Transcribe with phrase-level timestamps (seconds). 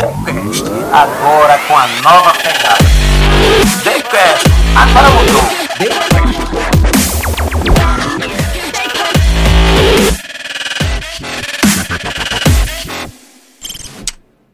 [0.00, 2.78] Decast, agora com a nova pegada.
[3.84, 5.42] Decast, agora mudou.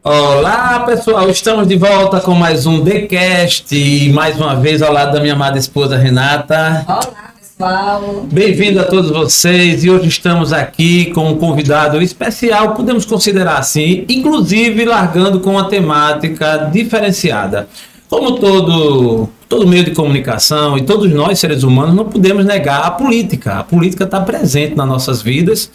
[0.03, 5.13] Olá pessoal, estamos de volta com mais um Decast e mais uma vez ao lado
[5.13, 6.83] da minha amada esposa Renata.
[6.85, 8.27] Olá pessoal.
[8.31, 14.05] Bem-vindo a todos vocês e hoje estamos aqui com um convidado especial, podemos considerar assim,
[14.07, 17.67] inclusive largando com uma temática diferenciada.
[18.07, 22.91] Como todo, todo meio de comunicação e todos nós seres humanos não podemos negar a
[22.91, 23.55] política.
[23.55, 25.71] A política está presente nas nossas vidas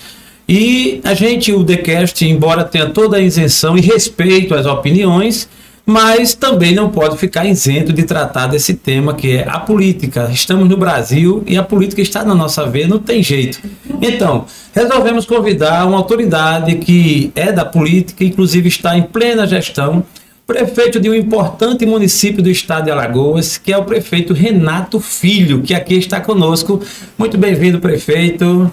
[0.49, 5.49] e a gente, o TheCast, embora tenha toda a isenção e respeito às opiniões,
[5.85, 10.31] mas também não pode ficar isento de tratar desse tema que é a política.
[10.33, 13.61] Estamos no Brasil e a política está na nossa veia, não tem jeito.
[14.01, 20.05] Então, resolvemos convidar uma autoridade que é da política, inclusive está em plena gestão,
[20.47, 25.63] prefeito de um importante município do estado de Alagoas, que é o prefeito Renato Filho,
[25.63, 26.81] que aqui está conosco.
[27.19, 28.71] Muito bem-vindo, prefeito.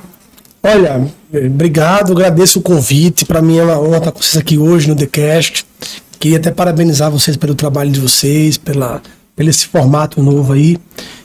[0.61, 3.25] Olha, obrigado, agradeço o convite.
[3.25, 5.65] Para mim é uma honra estar com vocês aqui hoje no TheCast.
[6.19, 9.01] Queria até parabenizar vocês pelo trabalho de vocês, pela,
[9.35, 10.77] pelo esse formato novo aí.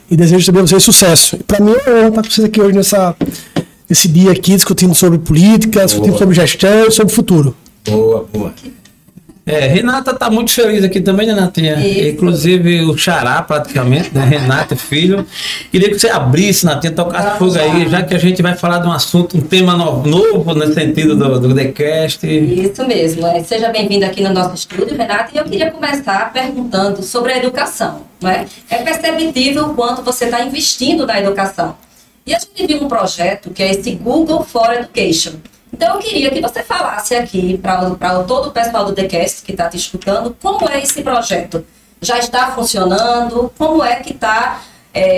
[0.09, 1.37] E desejo também a vocês sucesso.
[1.45, 3.15] Para mim é uma honra estar com vocês aqui hoje nessa,
[3.89, 7.55] nesse dia aqui, discutindo sobre política, discutindo sobre gestão e sobre futuro.
[7.85, 8.53] Boa, boa.
[9.47, 11.75] É, Renata tá muito feliz aqui também, né, Natinha?
[11.75, 12.09] Isso.
[12.09, 14.25] Inclusive o Xará, praticamente, né?
[14.25, 15.23] Renato, filho.
[15.71, 18.87] Queria que você abrisse, Natinha, tocasse fogo aí, já que a gente vai falar de
[18.87, 22.25] um assunto, um tema no- novo no sentido do, do TheCast.
[22.25, 23.27] Isso mesmo.
[23.27, 25.29] É, Seja bem-vindo aqui no nosso estúdio, Renata.
[25.35, 28.01] E eu queria começar perguntando sobre a educação.
[28.19, 28.47] Não é?
[28.67, 31.75] é perceptível o quanto você está investindo na educação.
[32.25, 35.33] E a gente viu um projeto que é esse Google for Education.
[35.75, 39.67] Então eu queria que você falasse aqui para todo o pessoal do TheCast que está
[39.67, 41.65] te escutando como é esse projeto.
[42.01, 43.51] Já está funcionando?
[43.57, 44.61] Como é que está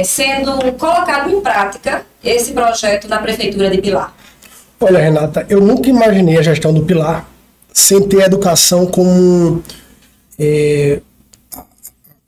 [0.04, 4.16] sendo colocado em prática esse projeto na Prefeitura de Pilar?
[4.80, 7.28] Olha, Renata, eu nunca imaginei a gestão do Pilar
[7.72, 9.62] sem ter a educação como
[10.40, 11.00] é,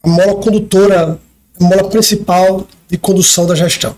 [0.03, 1.19] a mola condutora,
[1.59, 3.95] a mola principal de condução da gestão.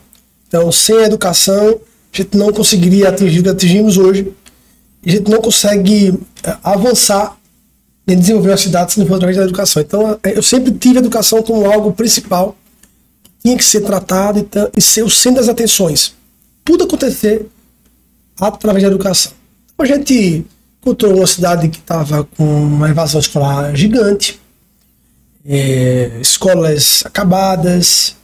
[0.48, 1.82] Então, sem a educação,
[2.14, 4.32] a gente não conseguiria atingir atingimos hoje.
[5.06, 7.38] A gente não consegue é, avançar
[8.08, 9.82] em desenvolver a cidade se não for através da educação.
[9.82, 12.56] Então, é, eu sempre tive a educação como algo principal,
[13.24, 16.14] que tinha que ser tratado e, ser o centro das atenções.
[16.66, 17.48] Tudo acontecer
[18.40, 19.32] através da educação.
[19.78, 20.46] A gente
[20.82, 24.40] encontrou uma cidade que estava com uma evasão escolar gigante,
[25.46, 28.16] é, escolas acabadas,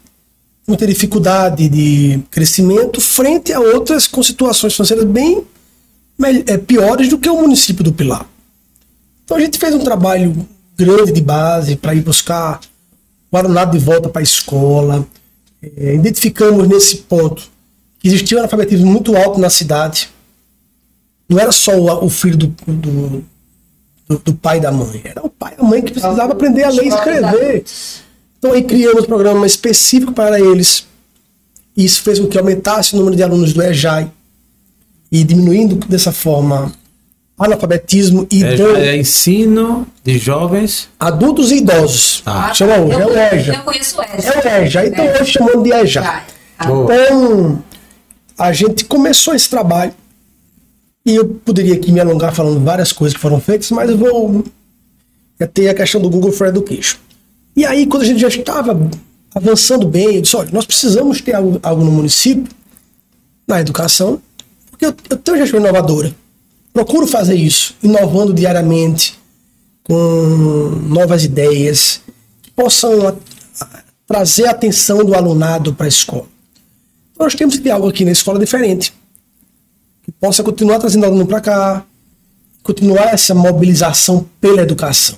[0.68, 5.44] muita dificuldade de crescimento, frente a outras com situações financeiras bem
[6.46, 8.26] é, piores do que o município do Pilar.
[9.24, 10.46] Então a gente fez um trabalho
[10.78, 12.60] grande de base para ir buscar
[13.32, 15.08] o alunado de volta para a escola.
[15.62, 17.50] É, identificamos nesse ponto
[18.00, 20.10] que existia um analfabetismo muito alto na cidade.
[21.30, 23.24] Não era só o, o filho do, do,
[24.08, 26.64] do- do pai e da mãe, era o pai e a mãe que precisava aprender
[26.64, 27.64] a ler e escrever.
[28.40, 30.86] Então aí criamos um programa específico para eles.
[31.76, 34.12] Isso fez com que aumentasse o número de alunos do EJAI
[35.12, 36.72] e diminuindo dessa forma
[37.38, 40.90] analfabetismo e É, dando é ensino de jovens.
[41.00, 42.22] adultos e idosos.
[42.22, 42.54] Tá.
[42.54, 43.54] Chama hoje, é o eu, EJA.
[43.54, 44.30] eu conheço o EJA.
[44.30, 46.02] É o EJA, então hoje chamando de EJA.
[46.02, 46.24] Ah.
[46.66, 47.64] Então,
[48.38, 49.94] a gente começou esse trabalho
[51.06, 54.44] e eu poderia aqui me alongar falando várias coisas que foram feitas, mas eu vou
[55.54, 56.98] ter a questão do Google for Education.
[57.58, 58.80] E aí, quando a gente já estava
[59.34, 62.52] avançando bem, eu disse, olha, nós precisamos ter algo, algo no município,
[63.48, 64.22] na educação,
[64.70, 66.16] porque eu, eu tenho gestão inovadora.
[66.72, 69.18] Procuro fazer isso, inovando diariamente,
[69.84, 72.00] com novas ideias,
[72.44, 73.16] que possam a-
[73.62, 76.28] a- trazer a atenção do alunado para a escola.
[77.14, 78.94] Então, nós temos que ter algo aqui na escola diferente,
[80.04, 81.84] que possa continuar trazendo aluno para cá,
[82.62, 85.18] continuar essa mobilização pela educação.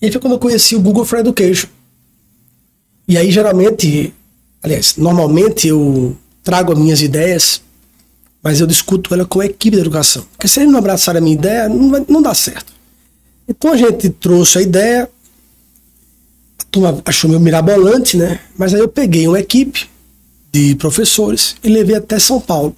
[0.00, 1.68] E aí foi quando eu conheci o Google for Education.
[3.08, 4.12] E aí, geralmente,
[4.62, 7.62] aliás, normalmente eu trago as minhas ideias,
[8.42, 10.24] mas eu discuto ela com a equipe da educação.
[10.32, 12.72] Porque se eles não abraçarem a minha ideia, não, vai, não dá certo.
[13.48, 15.08] Então a gente trouxe a ideia,
[16.58, 18.40] a turma achou meio mirabolante, né?
[18.58, 19.88] Mas aí eu peguei uma equipe
[20.52, 22.74] de professores e levei até São Paulo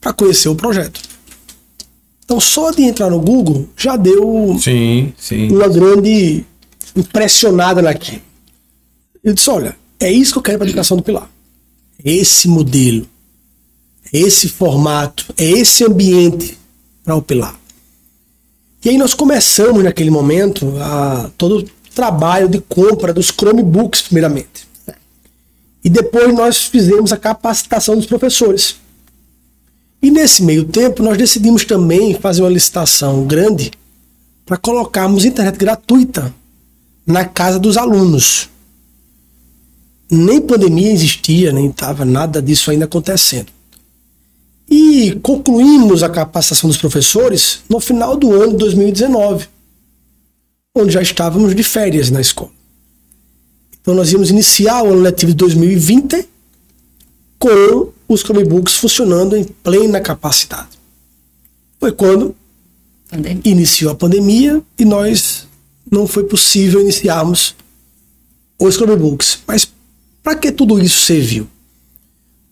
[0.00, 1.00] para conhecer o projeto.
[2.24, 5.48] Então só de entrar no Google já deu Sim, sim.
[5.50, 6.44] uma grande
[6.96, 8.22] impressionada naquilo.
[9.22, 11.28] Eu disse, olha, é isso que eu quero para a educação do Pilar.
[12.04, 13.06] É esse modelo,
[14.12, 16.58] é esse formato, é esse ambiente
[17.04, 17.58] para o Pilar.
[18.84, 21.62] E aí nós começamos naquele momento a, todo o
[21.94, 24.68] trabalho de compra dos Chromebooks, primeiramente.
[25.82, 28.76] E depois nós fizemos a capacitação dos professores.
[30.00, 33.72] E nesse meio tempo nós decidimos também fazer uma licitação grande
[34.44, 36.32] para colocarmos internet gratuita
[37.06, 38.48] na casa dos alunos.
[40.10, 43.52] Nem pandemia existia, nem estava nada disso ainda acontecendo.
[44.68, 49.48] E concluímos a capacitação dos professores no final do ano de 2019,
[50.74, 52.50] onde já estávamos de férias na escola.
[53.80, 56.28] Então nós íamos iniciar o ano letivo de 2020
[57.38, 60.70] com os Chromebooks funcionando em plena capacidade.
[61.78, 62.34] Foi quando
[63.08, 63.42] pandemia.
[63.44, 65.45] iniciou a pandemia e nós
[65.90, 67.54] não foi possível iniciarmos
[68.58, 69.40] os Chromebooks.
[69.46, 69.70] Mas
[70.22, 71.46] para que tudo isso serviu?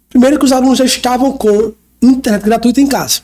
[0.09, 3.23] Primeiro que os alunos já estavam com internet gratuita em casa.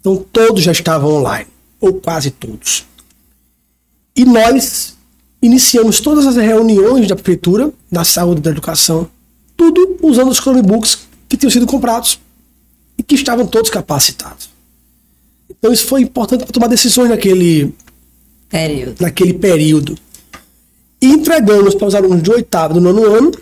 [0.00, 1.48] Então todos já estavam online,
[1.80, 2.86] ou quase todos.
[4.16, 4.96] E nós
[5.42, 9.10] iniciamos todas as reuniões da prefeitura, da saúde da educação,
[9.56, 12.18] tudo usando os Chromebooks que tinham sido comprados
[12.96, 14.48] e que estavam todos capacitados.
[15.50, 17.74] Então isso foi importante para tomar decisões naquele
[18.54, 18.96] período.
[19.00, 19.98] Naquele período.
[21.02, 23.32] E entregamos para os alunos de oitavo do nono ano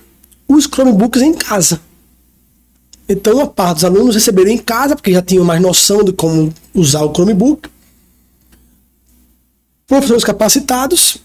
[0.49, 1.81] os Chromebooks em casa.
[3.07, 6.53] Então, uma parte dos alunos receberam em casa, porque já tinham mais noção de como
[6.75, 7.69] usar o Chromebook.
[9.87, 11.19] Professores capacitados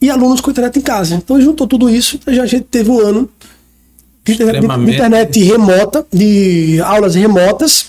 [0.00, 1.14] e alunos com internet em casa.
[1.14, 3.28] Então, juntou tudo isso e a gente teve um ano
[4.24, 7.86] de internet, de internet remota, de aulas remotas,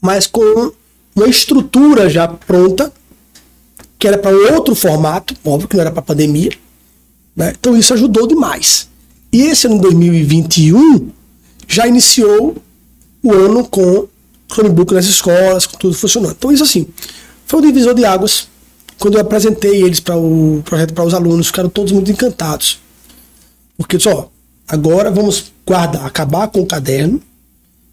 [0.00, 0.72] mas com
[1.16, 2.92] uma estrutura já pronta,
[4.00, 6.50] que era para outro formato, óbvio que não era para pandemia.
[7.36, 7.52] Né?
[7.60, 8.88] Então, isso ajudou demais.
[9.30, 11.10] E esse ano 2021
[11.68, 12.56] já iniciou
[13.22, 14.08] o ano com
[14.50, 16.34] Chromebook nas escolas, com tudo funcionando.
[16.36, 16.86] Então, isso assim,
[17.46, 18.48] foi um divisor de águas.
[18.98, 22.80] Quando eu apresentei eles para o projeto para os alunos, ficaram todos muito encantados.
[23.76, 24.30] Porque só,
[24.66, 27.20] agora vamos guardar, acabar com o caderno.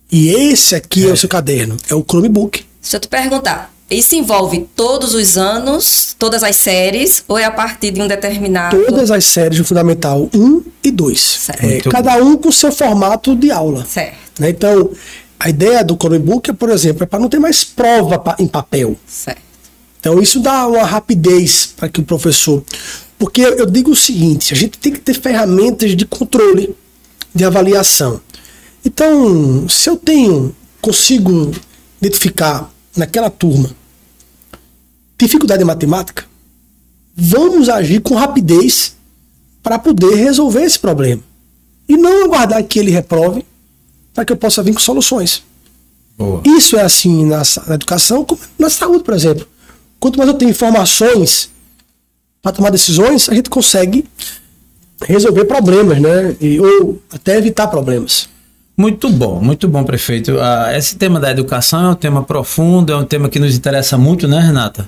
[0.09, 2.63] E esse aqui é, é o seu caderno, é o Chromebook.
[2.81, 7.51] Se eu te perguntar, isso envolve todos os anos, todas as séries, ou é a
[7.51, 8.83] partir de um determinado.
[8.85, 11.47] Todas as séries do Fundamental 1 e 2.
[11.59, 13.85] É, cada um com seu formato de aula.
[13.85, 14.17] Certo.
[14.39, 14.49] Né?
[14.49, 14.91] Então,
[15.39, 18.97] a ideia do Chromebook, por exemplo, é para não ter mais prova em papel.
[19.07, 19.41] Certo.
[20.01, 22.61] Então, isso dá uma rapidez para que o professor.
[23.17, 26.75] Porque eu digo o seguinte: a gente tem que ter ferramentas de controle,
[27.33, 28.19] de avaliação.
[28.83, 31.51] Então, se eu tenho, consigo
[32.01, 33.76] identificar naquela turma
[35.17, 36.25] dificuldade em matemática,
[37.15, 38.95] vamos agir com rapidez
[39.63, 41.21] para poder resolver esse problema.
[41.89, 43.45] E não aguardar que ele reprove
[44.13, 45.43] para que eu possa vir com soluções.
[46.17, 46.41] Boa.
[46.45, 49.47] Isso é assim na, na, educação, como na saúde, por exemplo.
[49.99, 51.49] Quanto mais eu tenho informações
[52.41, 54.05] para tomar decisões, a gente consegue
[55.01, 56.35] resolver problemas, né?
[56.41, 58.27] E, ou até evitar problemas.
[58.75, 60.33] Muito bom, muito bom, prefeito.
[60.33, 63.97] Uh, esse tema da educação é um tema profundo, é um tema que nos interessa
[63.97, 64.87] muito, né, Renata?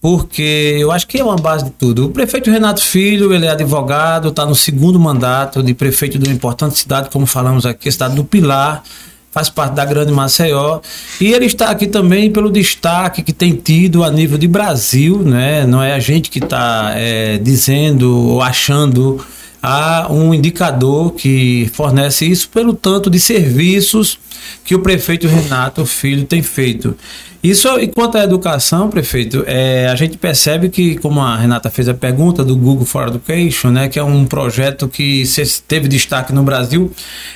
[0.00, 2.06] Porque eu acho que é uma base de tudo.
[2.06, 6.34] O prefeito Renato Filho, ele é advogado, está no segundo mandato de prefeito de uma
[6.34, 8.82] importante cidade, como falamos aqui, a cidade do Pilar,
[9.30, 10.80] faz parte da Grande Maceió.
[11.20, 15.66] E ele está aqui também pelo destaque que tem tido a nível de Brasil, né?
[15.66, 19.24] Não é a gente que está é, dizendo ou achando
[19.62, 24.18] há um indicador que fornece isso pelo tanto de serviços
[24.64, 26.96] que o prefeito Renato Filho tem feito.
[27.42, 31.94] Isso, enquanto à educação, prefeito, é, a gente percebe que, como a Renata fez a
[31.94, 35.22] pergunta do Google for Education, né, que é um projeto que
[35.66, 36.92] teve destaque no Brasil,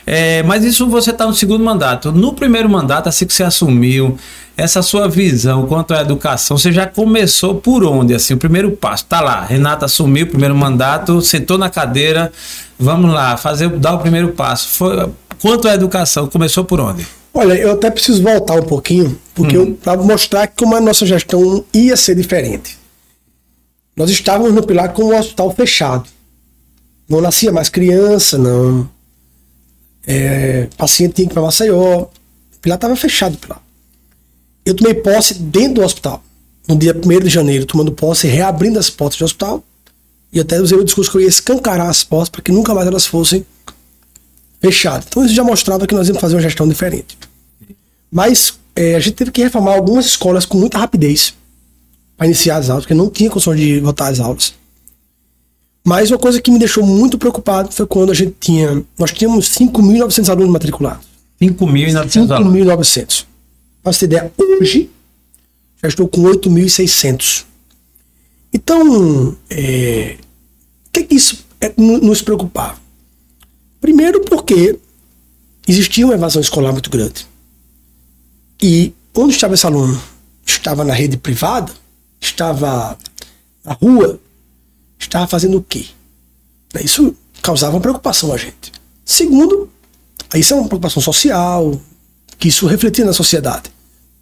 [0.07, 2.13] é, mas isso você está no segundo mandato.
[2.13, 4.19] No primeiro mandato, assim que você assumiu,
[4.59, 8.15] essa sua visão quanto à educação, você já começou por onde?
[8.15, 12.31] Assim, o primeiro passo, tá lá, Renata assumiu o primeiro mandato, sentou na cadeira,
[12.79, 14.69] vamos lá, fazer, dar o primeiro passo.
[14.69, 15.09] Foi,
[15.41, 17.07] quanto à educação, começou por onde?
[17.37, 19.75] Olha, eu até preciso voltar um pouquinho, porque uhum.
[19.75, 22.79] para mostrar como a nossa gestão ia ser diferente.
[23.97, 26.09] Nós estávamos no Pilar com o hospital fechado.
[27.09, 28.89] Não nascia mais criança, não.
[30.07, 32.03] É, paciente tinha que ir para Maceió.
[32.03, 33.37] O Pilar estava fechado.
[33.37, 33.61] Pilar.
[34.65, 36.23] Eu tomei posse dentro do hospital.
[36.69, 39.63] No dia 1 de janeiro, tomando posse, reabrindo as portas do hospital.
[40.33, 42.87] E até usei o discurso que eu ia escancarar as portas para que nunca mais
[42.87, 43.45] elas fossem
[44.65, 45.05] fechado.
[45.09, 47.19] Então isso já mostrava que nós íamos fazer uma gestão diferente.
[48.11, 51.35] Mas é, a gente teve que reformar algumas escolas com muita rapidez
[52.17, 54.55] para iniciar as aulas, porque não tinha condições de voltar às aulas.
[55.87, 58.83] Mas uma coisa que me deixou muito preocupado foi quando a gente tinha.
[58.99, 61.07] Nós tínhamos 5.900 alunos matriculados.
[61.43, 63.25] 5.900 5.900.
[63.83, 64.91] Para você ter ideia, hoje
[65.83, 67.45] já estou com 8.600
[68.53, 70.17] Então, é,
[70.87, 72.79] o que, que isso é, no- nos preocupava?
[73.85, 74.79] Primeiro, porque
[75.69, 77.27] existia uma evasão escolar muito grande.
[78.63, 80.01] E onde estava esse aluno?
[80.47, 81.71] Estava na rede privada?
[82.19, 82.97] Estava
[83.63, 84.19] na rua?
[84.99, 85.85] Estava fazendo o quê?
[86.83, 88.73] Isso causava uma preocupação a gente.
[89.05, 89.69] Segundo,
[90.35, 91.79] isso é uma preocupação social,
[92.39, 93.71] que isso refletia na sociedade.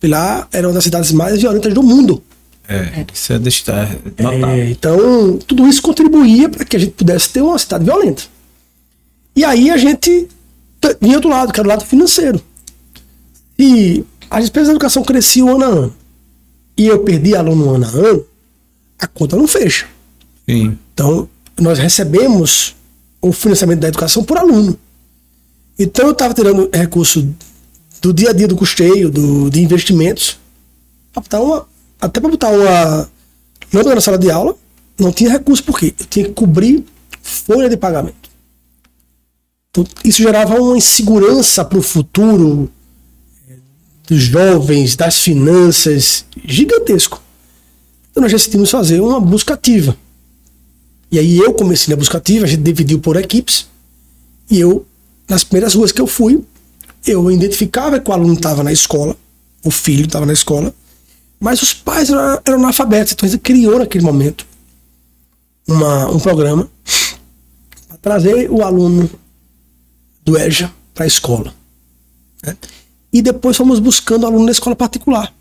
[0.00, 2.20] Pilar era uma das cidades mais violentas do mundo.
[2.68, 4.48] É, isso é deixar notável.
[4.48, 8.31] É, então, tudo isso contribuía para que a gente pudesse ter uma cidade violenta.
[9.34, 10.28] E aí a gente
[11.00, 12.40] vinha do lado, que era o lado financeiro.
[13.58, 15.94] E as despesas da educação cresciam ano a ano.
[16.76, 18.24] E eu perdi aluno ano a ano,
[18.98, 19.86] a conta não fecha.
[20.48, 20.78] Sim.
[20.92, 21.28] Então,
[21.60, 22.74] nós recebemos
[23.20, 24.78] o financiamento da educação por aluno.
[25.78, 27.28] Então, eu estava tirando recurso
[28.00, 30.38] do dia a dia do custeio, do, de investimentos,
[31.34, 31.66] uma,
[32.00, 33.08] até para botar uma
[33.72, 34.56] lâmpada na sala de aula,
[34.98, 36.84] não tinha recurso, porque eu tinha que cobrir
[37.22, 38.21] folha de pagamento.
[40.04, 42.70] Isso gerava uma insegurança para o futuro
[43.48, 43.54] eh,
[44.06, 47.22] dos jovens, das finanças, gigantesco.
[48.10, 49.96] Então, nós decidimos fazer uma busca ativa.
[51.10, 53.66] E aí eu comecei na busca ativa, a gente dividiu por equipes.
[54.50, 54.84] E eu,
[55.26, 56.44] nas primeiras ruas que eu fui,
[57.06, 59.16] eu identificava que o aluno estava na escola,
[59.64, 60.74] o filho estava na escola,
[61.40, 63.14] mas os pais eram, eram analfabetos.
[63.14, 64.46] Então a gente criou naquele momento
[65.66, 66.70] uma, um programa
[67.88, 69.08] para trazer o aluno
[70.24, 71.52] do EJA para a escola.
[72.42, 72.56] né?
[73.12, 75.32] E depois fomos buscando aluno da escola particular.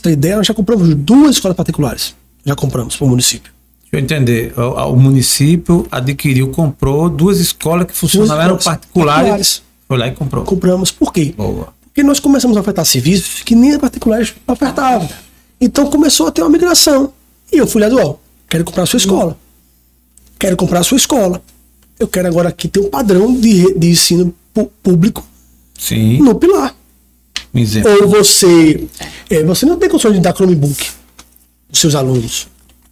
[0.00, 2.14] Ter ideia, nós já compramos duas escolas particulares.
[2.44, 3.52] Já compramos para o município.
[3.82, 4.58] Deixa eu entender.
[4.58, 9.14] O, o município adquiriu, comprou duas escolas que funcionavam, eram particulares.
[9.14, 9.62] particulares.
[9.86, 10.44] Foi lá e comprou.
[10.44, 10.90] Compramos.
[10.90, 11.34] Por quê?
[11.36, 11.72] Boa.
[11.84, 15.08] Porque nós começamos a ofertar serviços que nem particulares ofertavam.
[15.60, 17.12] Então começou a ter uma migração.
[17.52, 18.16] E eu fui lá do ó,
[18.48, 19.36] quero comprar a sua escola.
[20.38, 21.42] Quero comprar a sua escola.
[22.02, 24.34] Eu quero agora aqui ter um padrão de, de ensino
[24.82, 25.24] público
[25.78, 26.18] Sim.
[26.18, 26.74] no Pilar.
[27.54, 27.92] Exemplo.
[27.92, 28.88] Ou você.
[29.30, 30.90] é, você não tem condições de dar Chromebook
[31.68, 32.48] aos seus alunos.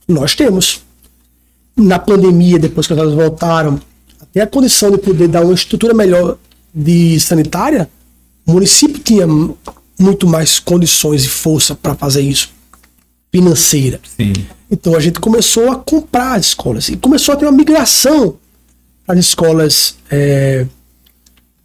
[0.06, 0.82] Nós temos.
[1.76, 3.80] Na pandemia, depois que as aulas voltaram,
[4.20, 6.36] até a condição de poder dar uma estrutura melhor
[6.72, 7.90] de sanitária,
[8.46, 9.26] o município tinha
[9.98, 12.50] muito mais condições e força para fazer isso
[13.32, 14.00] financeira.
[14.16, 14.34] Sim.
[14.70, 18.36] Então a gente começou a comprar as escolas e começou a ter uma migração
[19.06, 20.66] as escolas é,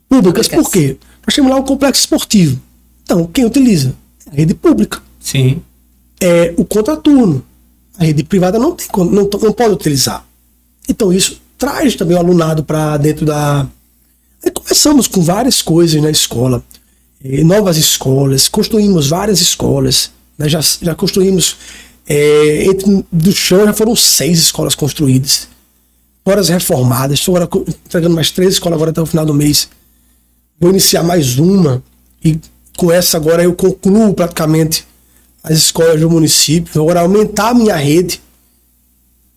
[0.10, 0.48] públicas.
[0.48, 0.64] Públicas.
[0.66, 0.98] Por quê?
[1.26, 2.60] Nós temos lá um complexo esportivo.
[3.04, 3.96] Então, quem utiliza?
[4.32, 5.02] A rede pública.
[5.20, 5.62] Sim.
[6.20, 7.44] É o contraturno.
[7.98, 10.26] A rede privada não, tem, não, não pode utilizar.
[10.88, 13.68] Então isso traz também o alunado para dentro da.
[14.44, 16.64] Aí começamos com várias coisas na escola,
[17.24, 20.48] eh, novas escolas, construímos várias escolas, né?
[20.48, 21.58] já, já construímos
[22.08, 25.48] eh, entre, do chão já foram seis escolas construídas,
[26.26, 27.20] fora as reformadas.
[27.20, 29.70] Estou agora entregando mais três escolas agora até o final do mês.
[30.60, 31.84] Vou iniciar mais uma
[32.24, 32.40] e
[32.76, 34.86] com essa agora eu concluo praticamente
[35.44, 36.74] as escolas do município.
[36.74, 38.22] Vou agora aumentar a minha rede.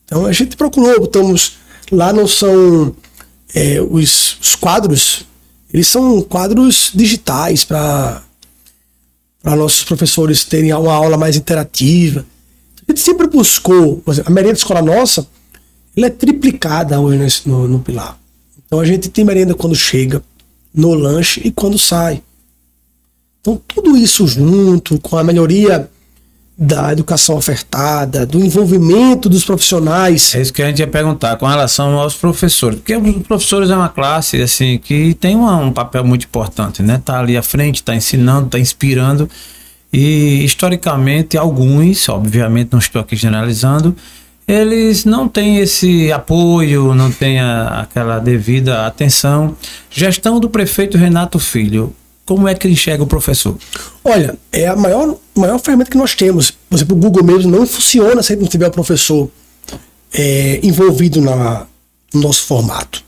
[0.05, 1.59] Então a gente procurou, botamos
[1.93, 2.97] lá não são
[3.55, 5.27] é, os, os quadros,
[5.73, 8.23] eles são quadros digitais para
[9.41, 12.27] para nossos professores terem uma aula mais interativa.
[12.87, 15.27] A gente sempre buscou, exemplo, a merenda escola nossa,
[15.99, 18.17] ela é triplicada hoje no, no Pilar.
[18.67, 20.23] Então a gente tem merenda quando chega,
[20.75, 22.23] no lanche e quando sai.
[23.41, 25.89] Então tudo isso junto com a melhoria
[26.61, 30.35] da educação ofertada, do envolvimento dos profissionais.
[30.35, 32.79] É isso que a gente ia perguntar com relação aos professores.
[32.81, 37.01] Porque os professores é uma classe assim que tem uma- um papel muito importante, né?
[37.05, 39.29] Tá ali à frente, tá ensinando, tá inspirando.
[39.93, 43.97] E historicamente alguns, obviamente não estou aqui generalizando,
[44.49, 49.55] eles não têm esse apoio, não têm a- aquela devida atenção.
[49.91, 51.95] Gestão do prefeito Renato Filho.
[52.25, 53.57] Como é que enxerga o professor?
[54.05, 56.51] Olha, é a maior, maior ferramenta que nós temos.
[56.51, 59.31] Por exemplo, o Google mesmo não funciona se não tiver o professor
[60.13, 61.67] é, envolvido na,
[62.13, 63.03] no nosso formato.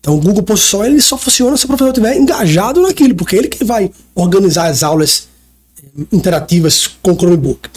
[0.00, 3.36] Então, o Google por só ele só funciona se o professor estiver engajado naquilo, porque
[3.36, 5.28] é ele que vai organizar as aulas
[5.82, 7.70] eh, interativas com o Chromebook.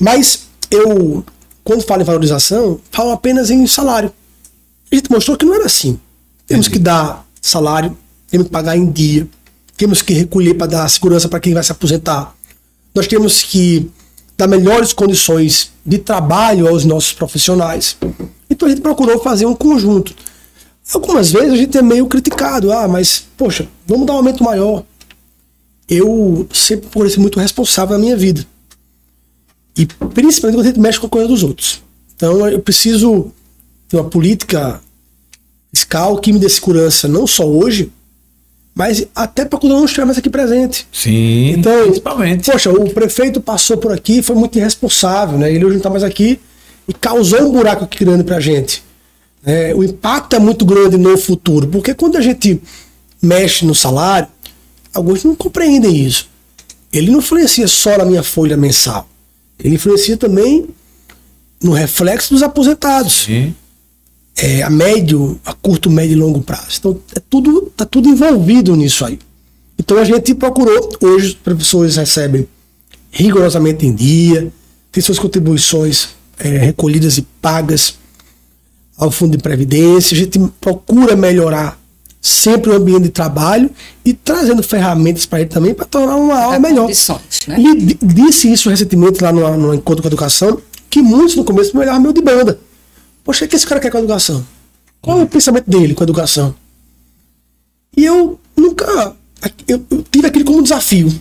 [0.00, 1.22] Mas eu,
[1.64, 4.12] quando falo em valorização, falo apenas em salário.
[4.92, 5.98] A gente mostrou que não era assim.
[6.46, 7.96] Temos que dar salário,
[8.30, 9.26] temos que pagar em dia,
[9.76, 12.34] temos que recolher para dar segurança para quem vai se aposentar.
[12.94, 13.90] Nós temos que
[14.36, 17.96] dar melhores condições de trabalho aos nossos profissionais.
[18.48, 20.14] Então a gente procurou fazer um conjunto.
[20.92, 24.84] Algumas vezes a gente é meio criticado, ah, mas poxa, vamos dar um aumento maior.
[25.88, 28.46] Eu sempre procurei ser muito responsável na minha vida.
[29.76, 31.82] E principalmente quando a gente mexe com a coisa dos outros.
[32.16, 33.32] Então eu preciso
[33.88, 34.80] ter uma política
[35.72, 37.90] fiscal que me dê segurança não só hoje,
[38.74, 40.86] mas até para quando eu não estiver mais aqui presente.
[40.92, 42.50] Sim, Então, principalmente.
[42.50, 45.52] poxa, o prefeito passou por aqui, foi muito irresponsável, né?
[45.52, 46.40] Ele hoje não está mais aqui
[46.88, 48.82] e causou um buraco aqui grande para a gente.
[49.44, 52.60] É, o impacto é muito grande no futuro, porque quando a gente
[53.20, 54.28] mexe no salário,
[54.92, 56.28] alguns não compreendem isso.
[56.92, 59.08] Ele não influencia só na minha folha mensal,
[59.58, 60.66] ele influencia também
[61.62, 63.54] no reflexo dos aposentados Sim.
[64.36, 66.76] é, a médio, a curto, médio e longo prazo.
[66.78, 69.18] Então, é tudo, tá tudo envolvido nisso aí.
[69.78, 72.46] Então, a gente procurou, hoje os professores recebem
[73.10, 74.52] rigorosamente em dia,
[74.92, 77.94] tem suas contribuições é, recolhidas e pagas
[78.96, 81.80] ao Fundo de Previdência, a gente procura melhorar
[82.26, 83.70] sempre o ambiente de trabalho
[84.02, 86.88] e trazendo ferramentas para ele também para tornar uma aula melhor.
[87.46, 87.56] né?
[87.60, 91.44] Ele di- disse isso recentemente lá no, no encontro com a educação, que muitos no
[91.44, 92.58] começo me olhavam meio de banda.
[93.22, 94.42] Poxa, o que esse cara quer com a educação?
[95.02, 96.54] Qual é o pensamento dele com a educação?
[97.94, 99.14] E eu nunca.
[99.68, 101.12] Eu, eu tive aquilo como desafio.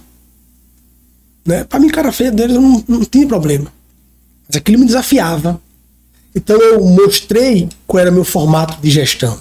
[1.46, 1.66] Né?
[1.66, 3.72] Para mim, cara feia deles, eu não, não tinha problema.
[4.48, 5.62] Mas aquilo me desafiava.
[6.34, 9.38] Então eu mostrei qual era meu formato de gestão.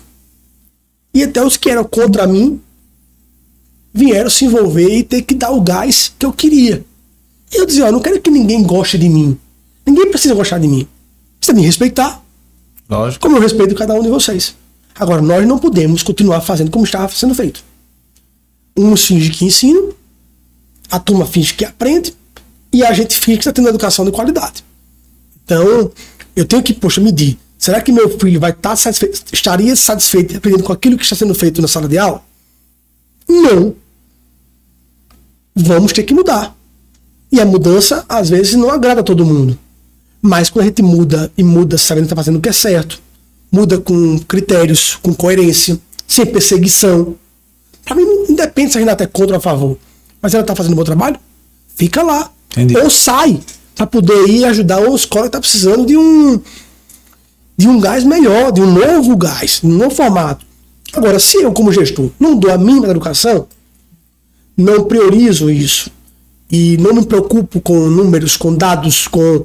[1.15, 2.61] E até os que eram contra mim
[3.93, 6.85] vieram se envolver e ter que dar o gás que eu queria.
[7.53, 9.39] E eu dizia, ó, eu não quero que ninguém goste de mim.
[9.85, 10.89] Ninguém precisa gostar de mim.
[11.39, 12.25] Precisa me respeitar,
[12.89, 13.21] Lógico.
[13.21, 14.55] como eu respeito cada um de vocês.
[14.95, 17.63] Agora, nós não podemos continuar fazendo como estava sendo feito.
[18.77, 19.93] Uns fingem que ensinam,
[20.91, 22.15] a turma finge que aprende,
[22.73, 24.65] e a gente finge que está tendo educação de qualidade.
[25.45, 25.91] Então,
[26.35, 27.37] eu tenho que, poxa, medir.
[27.63, 31.33] Será que meu filho vai estar satisfeito, estaria satisfeito aprendendo com aquilo que está sendo
[31.33, 32.21] feito na sala de aula?
[33.29, 33.77] Não.
[35.55, 36.57] Vamos ter que mudar.
[37.31, 39.57] E a mudança, às vezes, não agrada a todo mundo.
[40.21, 43.01] Mas quando a gente muda e muda sabendo que está fazendo o que é certo,
[43.49, 47.15] muda com critérios, com coerência, sem perseguição.
[47.85, 49.79] Para mim, não independe se a Renata é contra ou a favor.
[50.21, 51.17] Mas ela está fazendo um bom trabalho,
[51.77, 52.29] fica lá.
[52.51, 52.77] Entendi.
[52.77, 53.39] Ou sai
[53.77, 56.41] para poder ir ajudar uma escola que está precisando de um
[57.63, 60.45] de um gás melhor, de um novo gás, de um novo formato.
[60.93, 63.47] Agora, se eu, como gestor, não dou a mínima educação,
[64.57, 65.89] não priorizo isso
[66.51, 69.45] e não me preocupo com números, com dados, com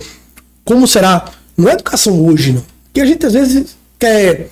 [0.66, 1.32] como será.
[1.56, 2.64] Não é educação hoje, não.
[2.86, 4.50] Porque a gente às vezes quer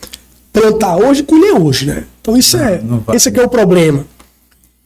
[0.54, 2.06] plantar hoje e colher hoje, né?
[2.21, 2.80] Então isso é.
[2.84, 3.15] não vai.
[3.15, 4.06] Esse aqui é o problema.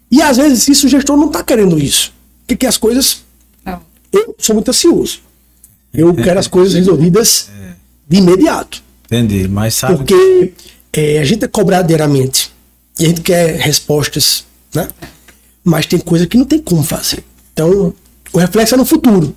[0.09, 2.13] E às vezes isso o gestor não está querendo isso.
[2.39, 3.25] Porque que as coisas.
[3.65, 3.81] Não.
[4.11, 5.19] Eu sou muito ansioso.
[5.93, 7.49] Eu quero as coisas resolvidas
[8.09, 8.81] de imediato.
[9.05, 9.47] Entendi.
[9.47, 9.97] Mas sabe.
[9.97, 10.53] Porque
[10.91, 12.51] é, a gente é cobrado diariamente.
[12.99, 14.43] E a gente quer respostas,
[14.75, 14.87] né?
[15.63, 17.23] Mas tem coisa que não tem como fazer.
[17.53, 17.93] Então,
[18.33, 19.35] o reflexo é no futuro.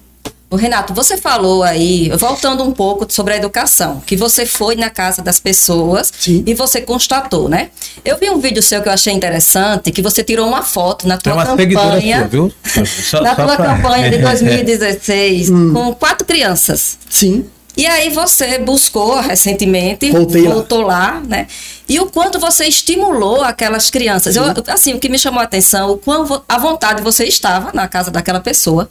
[0.50, 4.90] O Renato, você falou aí, voltando um pouco sobre a educação, que você foi na
[4.90, 6.42] casa das pessoas Sim.
[6.46, 7.70] e você constatou, né?
[8.04, 11.14] Eu vi um vídeo seu que eu achei interessante, que você tirou uma foto na
[11.14, 12.52] É tua seguidora campanha, sua, viu?
[12.84, 15.72] Só- na só tua pra- campanha de 2016, Hum.
[15.72, 16.98] com quatro crianças.
[17.08, 17.46] Sim.
[17.76, 20.54] E aí você buscou recentemente, Voltei lá.
[20.54, 21.20] voltou lá.
[21.26, 21.46] né?
[21.88, 24.36] E o quanto você estimulou aquelas crianças.
[24.36, 27.88] Eu, assim, o que me chamou a atenção, o quão à vontade você estava na
[27.88, 28.88] casa daquela pessoa.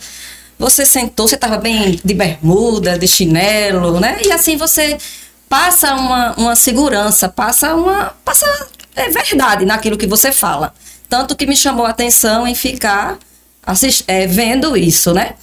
[0.58, 4.20] Você sentou, você estava bem de bermuda, de chinelo, né?
[4.26, 4.98] E assim você
[5.50, 8.14] passa uma, uma segurança, passa uma.
[8.26, 8.46] passa
[8.96, 10.74] é verdade naquilo que você fala.
[11.10, 13.18] Tanto que me chamou a atenção em ficar
[13.66, 15.34] assis- é, vendo isso, né?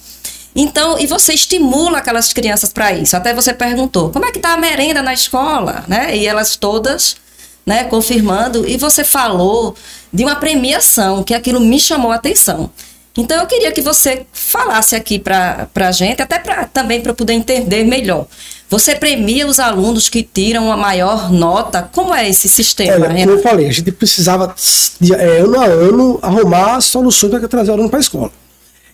[0.55, 3.15] Então, e você estimula aquelas crianças para isso.
[3.15, 6.15] Até você perguntou, como é que tá a merenda na escola, né?
[6.15, 7.17] E elas todas,
[7.65, 8.67] né, confirmando.
[8.67, 9.75] E você falou
[10.11, 12.69] de uma premiação, que aquilo me chamou a atenção.
[13.17, 17.15] Então, eu queria que você falasse aqui para a gente, até pra, também para eu
[17.15, 18.25] poder entender melhor.
[18.69, 21.89] Você premia os alunos que tiram a maior nota?
[21.91, 24.55] Como é esse sistema, Olha, como eu falei, a gente precisava,
[25.01, 28.31] de, é, ano a ano, arrumar soluções para trazer o aluno para a escola.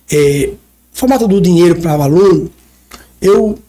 [0.09, 0.49] É,
[0.95, 2.49] formato do dinheiro para o aluno,
[3.21, 3.59] eu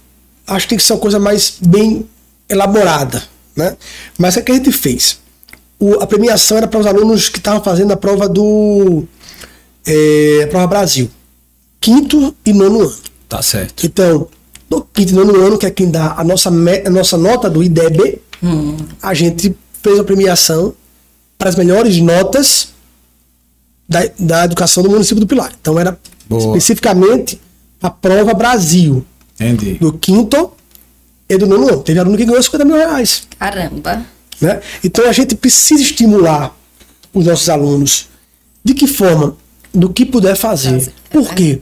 [0.47, 2.09] acho que tem que ser uma coisa mais bem
[2.49, 3.23] elaborada.
[3.55, 3.77] Né?
[4.17, 5.19] Mas o que a gente fez?
[5.79, 9.05] O- a premiação era para os alunos que estavam fazendo a prova do.
[9.87, 11.11] É, a prova Brasil.
[11.81, 12.97] Quinto e nono ano.
[13.29, 13.85] Tá certo.
[13.87, 14.29] Então,
[14.71, 17.63] no quinto e nono ano, que é quem dá a nossa, a nossa nota do
[17.63, 18.21] IDEB,
[19.03, 20.75] a gente fez a premiação
[21.39, 22.69] para as melhores notas
[23.89, 25.53] da, da educação do município do Pilar.
[25.61, 26.57] Então, era Boa.
[26.57, 27.41] especificamente
[27.81, 29.05] a prova Brasil,
[29.39, 29.75] Entendi.
[29.75, 30.51] do quinto
[31.29, 31.83] e do nono ano.
[31.83, 33.23] Teve aluno que ganhou 50 mil reais.
[33.39, 34.05] Caramba.
[34.41, 34.61] Né?
[34.83, 36.57] Então a gente precisa estimular
[37.13, 38.09] os nossos alunos.
[38.65, 39.37] De que forma?
[39.73, 40.73] Do que puder fazer.
[40.81, 41.61] Fazer, Por quê?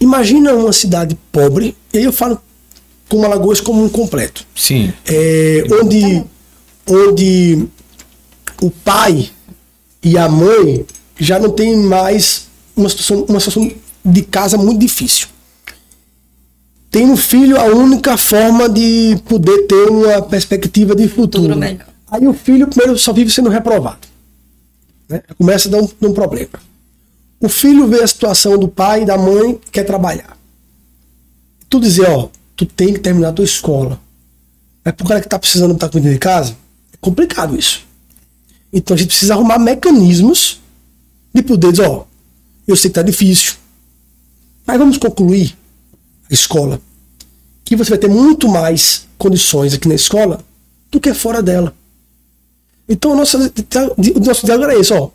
[0.00, 2.40] Imagina uma cidade pobre, e aí eu falo
[3.08, 4.44] como Alagoas como um completo.
[4.54, 4.92] Sim.
[5.06, 6.24] É, onde,
[6.86, 7.66] onde
[8.60, 9.30] o pai
[10.02, 10.84] e a mãe
[11.18, 13.70] já não tem mais uma situação, uma situação
[14.06, 15.28] de casa muito difícil.
[16.90, 21.56] Tem um filho a única forma de poder ter uma perspectiva de futuro.
[21.56, 21.86] Melhor.
[22.10, 24.06] Aí o filho primeiro só vive sendo reprovado.
[25.08, 25.20] Né?
[25.36, 26.60] Começa a dar um, um problema.
[27.40, 30.38] O filho vê a situação do pai e da mãe, quer trabalhar.
[31.68, 34.00] Tu dizer, ó, tu tem que terminar a tua escola.
[34.84, 36.56] Mas pro cara que tá precisando estar cuidando de casa,
[36.92, 37.84] é complicado isso.
[38.72, 40.60] Então a gente precisa arrumar mecanismos
[41.34, 42.04] de poder dizer, ó,
[42.66, 43.54] eu sei que tá difícil,
[44.66, 45.56] mas vamos concluir
[46.30, 46.80] a escola.
[47.64, 50.40] Que você vai ter muito mais condições aqui na escola
[50.90, 51.74] do que fora dela.
[52.88, 55.10] Então o nosso, o nosso diálogo era esse, ó.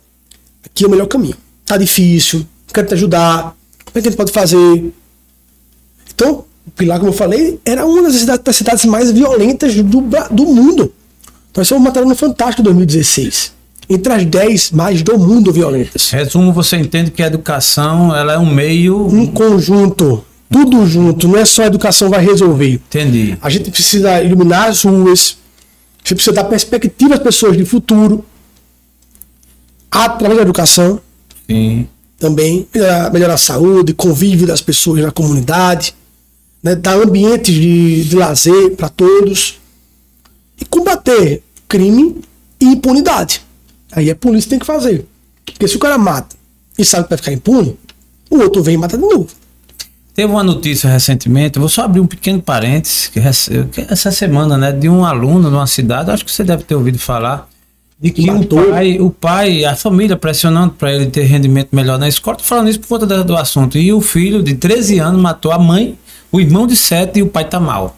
[0.64, 1.36] Aqui é o melhor caminho.
[1.64, 3.56] Tá difícil, quero te ajudar.
[3.84, 4.92] Como é que a gente pode fazer?
[6.14, 10.02] Então, o Pilar, como eu falei, era uma das cidades, das cidades mais violentas do,
[10.30, 10.92] do mundo.
[11.56, 13.52] Nós somos matéria no Fantástico 2016.
[13.92, 16.10] Entre as 10 mais do mundo violentas.
[16.10, 19.06] Resumo, você entende que a educação ela é um meio.
[19.06, 22.74] Um conjunto, tudo junto, não é só a educação vai resolver.
[22.74, 23.36] Entendi.
[23.42, 25.36] A gente precisa iluminar as ruas,
[25.96, 28.24] a gente precisa dar perspectiva às pessoas de futuro,
[29.90, 30.98] através da educação
[31.46, 31.86] Sim.
[32.18, 35.94] também, melhorar, melhorar a saúde, convívio das pessoas na comunidade,
[36.62, 39.60] né, dar ambientes de, de lazer para todos
[40.58, 42.22] e combater crime
[42.58, 43.42] e impunidade.
[43.92, 45.06] Aí a polícia tem que fazer.
[45.44, 46.34] Porque se o cara mata
[46.78, 47.76] e sabe que vai ficar impune,
[48.30, 49.28] o outro vem e mata de novo.
[50.14, 53.18] Teve uma notícia recentemente, vou só abrir um pequeno parênteses, que
[53.88, 57.48] essa semana, né, de um aluno numa cidade, acho que você deve ter ouvido falar,
[57.98, 62.08] de que o pai, o pai, a família pressionando para ele ter rendimento melhor na
[62.08, 63.78] escola, tô falando isso por conta do assunto.
[63.78, 65.96] E o filho de 13 anos matou a mãe,
[66.30, 67.96] o irmão de 7 e o pai tá mal.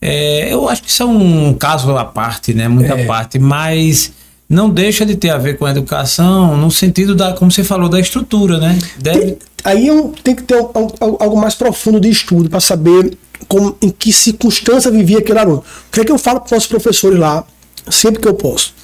[0.00, 2.68] É, eu acho que isso é um caso à parte, né?
[2.68, 3.06] Muita É.
[3.06, 4.12] parte, mas
[4.50, 7.88] não deixa de ter a ver com a educação no sentido da, como você falou,
[7.88, 8.76] da estrutura, né?
[8.98, 12.50] Deve, Tem- aí é um- tem que ter um- um- algo mais profundo de estudo
[12.50, 15.58] para saber como, em que circunstância vivia aquele aluno.
[15.88, 17.44] O que é que eu falo para os nossos professores lá,
[17.88, 18.74] sempre que eu posso?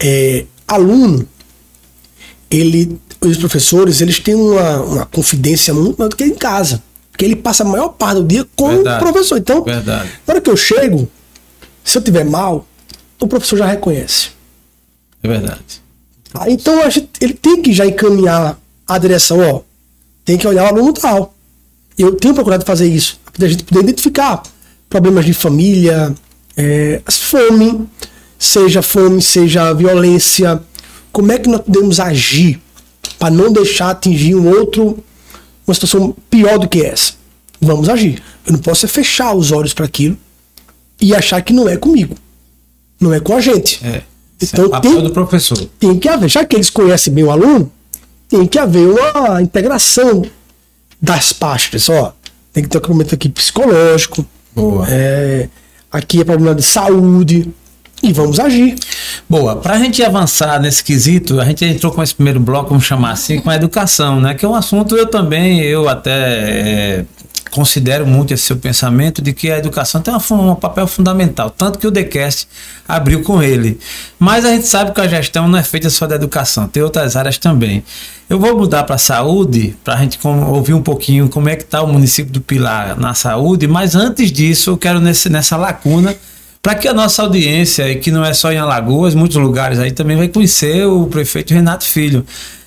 [0.00, 1.28] É, aluno,
[2.50, 6.82] ele, os professores, eles têm uma, uma confidência muito maior do que em casa.
[7.10, 8.96] Porque ele passa a maior parte do dia com Verdade.
[9.04, 9.36] o professor.
[9.38, 10.08] Então, Verdade.
[10.26, 11.06] na hora que eu chego,
[11.84, 12.66] se eu tiver mal,
[13.20, 14.30] o professor já reconhece.
[15.22, 15.82] É verdade.
[16.34, 19.60] Ah, Então a gente- ele tem que já encaminhar a direção, ó.
[20.24, 21.34] Tem que olhar o aluno tal.
[21.98, 24.42] Eu tenho procurado fazer isso, para a gente poder identificar
[24.88, 26.14] problemas de família,
[26.56, 27.86] é, fome,
[28.38, 30.60] seja fome, seja violência.
[31.12, 32.60] Como é que nós podemos agir
[33.18, 35.02] para não deixar atingir um outro,
[35.66, 37.12] uma situação pior do que essa?
[37.60, 38.22] Vamos agir.
[38.46, 40.16] Eu não posso é fechar os olhos para aquilo
[41.00, 42.16] e achar que não é comigo,
[42.98, 43.84] não é com a gente.
[43.84, 44.02] É.
[44.44, 45.58] É Então papel tem- do professor.
[45.78, 47.70] tem que haver, já que eles conhecem bem o aluno,
[48.28, 50.22] tem que haver uma integração
[51.00, 52.14] das pastas, ó.
[52.52, 54.24] Tem que ter um acompanhamento aqui psicológico,
[54.54, 54.86] Boa.
[54.88, 55.48] é,
[55.90, 57.48] aqui é problema de saúde,
[58.02, 58.74] e vamos agir.
[59.28, 62.84] Boa, para a gente avançar nesse quesito, a gente entrou com esse primeiro bloco, vamos
[62.84, 64.34] chamar assim, com a educação, né?
[64.34, 67.04] Que é um assunto eu também, eu até é,
[67.52, 71.78] considero muito esse seu pensamento de que a educação tem uma um papel fundamental, tanto
[71.78, 72.48] que o TheCast
[72.88, 73.78] abriu com ele.
[74.18, 77.14] Mas a gente sabe que a gestão não é feita só da educação, tem outras
[77.14, 77.84] áreas também.
[78.28, 81.62] Eu vou mudar para a saúde, para a gente ouvir um pouquinho como é que
[81.62, 86.16] está o município do Pilar na saúde, mas antes disso eu quero nesse, nessa lacuna
[86.62, 90.16] para que a nossa audiência, que não é só em Alagoas, muitos lugares aí também
[90.16, 92.24] vai conhecer o prefeito Renato Filho.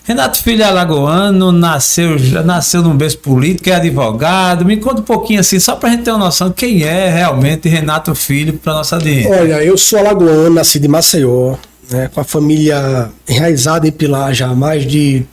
[0.08, 4.63] Renato Filho é alagoano, nasceu, já nasceu num berço político, é advogado.
[4.63, 7.10] Me conta um pouquinho assim, só para a gente ter uma noção de quem é
[7.10, 9.32] realmente Renato Filho para nossa audiência.
[9.32, 11.56] Olha, eu sou alagoano, nascido em Maceió,
[11.89, 15.24] né, com a família enraizada em Pilar já há mais de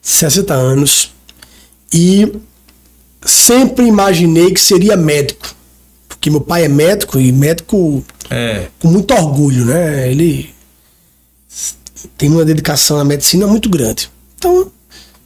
[0.00, 1.12] 60 anos,
[1.92, 2.32] e
[3.22, 5.54] sempre imaginei que seria médico,
[6.08, 10.10] porque meu pai é médico, e médico É, com muito orgulho, né?
[10.10, 10.48] Ele
[12.16, 14.13] tem uma dedicação à medicina muito grande.
[14.44, 14.70] Então,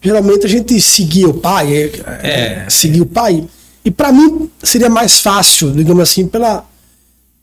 [0.01, 1.91] geralmente a gente seguia o pai, é,
[2.23, 3.45] é, seguia o pai.
[3.85, 6.65] E para mim seria mais fácil, digamos assim, pela,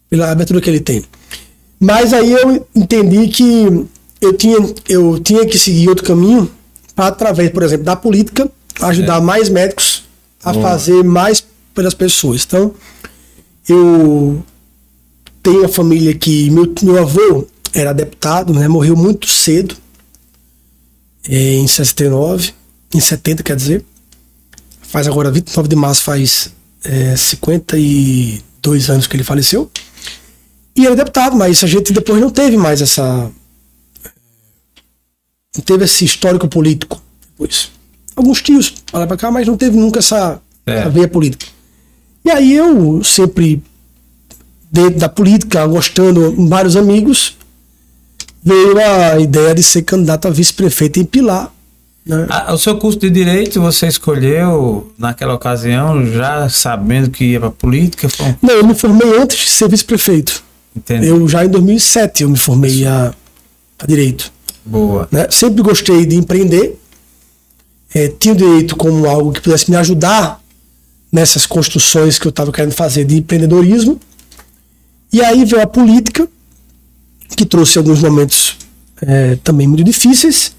[0.09, 1.03] pela abertura que ele tem.
[1.77, 3.85] Mas aí eu entendi que
[4.21, 4.57] eu tinha,
[4.87, 6.49] eu tinha que seguir outro caminho
[6.95, 10.05] para, através, por exemplo, da política, ajudar mais médicos
[10.41, 12.45] a fazer mais pelas pessoas.
[12.45, 12.73] Então,
[13.67, 14.41] eu
[15.43, 18.65] tenho uma família que meu, meu avô era deputado, né?
[18.69, 19.75] Morreu muito cedo,
[21.27, 22.53] em 69,
[22.93, 23.83] em 70, quer dizer.
[24.81, 26.51] Faz agora 29 de março, faz
[26.83, 29.69] eh, 52 dois anos que ele faleceu.
[30.75, 33.31] E era deputado, mas a gente depois não teve mais essa.
[35.55, 37.71] Não teve esse histórico político depois.
[38.15, 40.79] Alguns tios para lá pra cá, mas não teve nunca essa, É.
[40.79, 41.45] essa veia política.
[42.23, 43.61] E aí eu sempre,
[44.71, 47.37] dentro da política, gostando, vários amigos,
[48.45, 51.51] veio a ideia de ser candidato a vice-prefeito em Pilar.
[52.05, 52.27] Né?
[52.29, 57.49] Ah, o seu curso de direito você escolheu naquela ocasião já sabendo que ia para
[57.49, 58.07] política?
[58.07, 60.43] Foi Não, eu me formei antes de ser vice-prefeito.
[60.75, 61.07] Entende?
[61.07, 63.11] Eu já em 2007 eu me formei a,
[63.79, 64.31] a direito.
[64.63, 65.07] Boa.
[65.11, 65.27] né?
[65.31, 66.79] Sempre gostei de empreender.
[67.93, 70.39] Eh, tinha o direito como algo que pudesse me ajudar
[71.11, 73.99] nessas construções que eu estava querendo fazer de empreendedorismo.
[75.11, 76.27] E aí veio a política,
[77.35, 78.57] que trouxe alguns momentos
[79.01, 80.55] eh, também muito difíceis,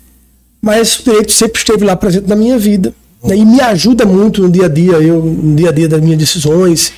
[0.60, 2.94] mas o direito sempre esteve lá presente na minha vida.
[3.24, 3.36] né?
[3.36, 6.18] E me ajuda muito no dia a dia, eu, no dia a dia das minhas
[6.18, 6.92] decisões,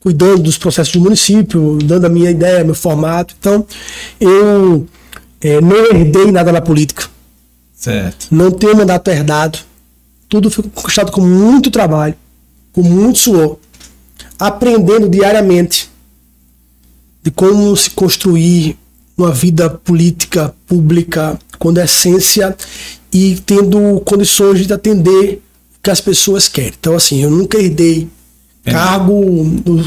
[0.00, 3.34] cuidando dos processos do município, dando a minha ideia, meu formato.
[3.38, 3.66] Então,
[4.20, 4.86] eu
[5.40, 7.04] eh, não herdei nada na política,
[7.74, 8.26] Certo.
[8.30, 9.58] não tenho mandato herdado.
[10.28, 12.14] Tudo foi conquistado com muito trabalho,
[12.72, 13.56] com muito suor,
[14.38, 15.90] aprendendo diariamente
[17.24, 18.76] de como se construir
[19.16, 22.54] uma vida política pública com decência
[23.12, 25.40] e tendo condições de atender
[25.78, 26.72] o que as pessoas querem.
[26.78, 28.08] Então, assim, eu nunca herdei
[28.66, 28.72] É.
[28.72, 29.14] cargo,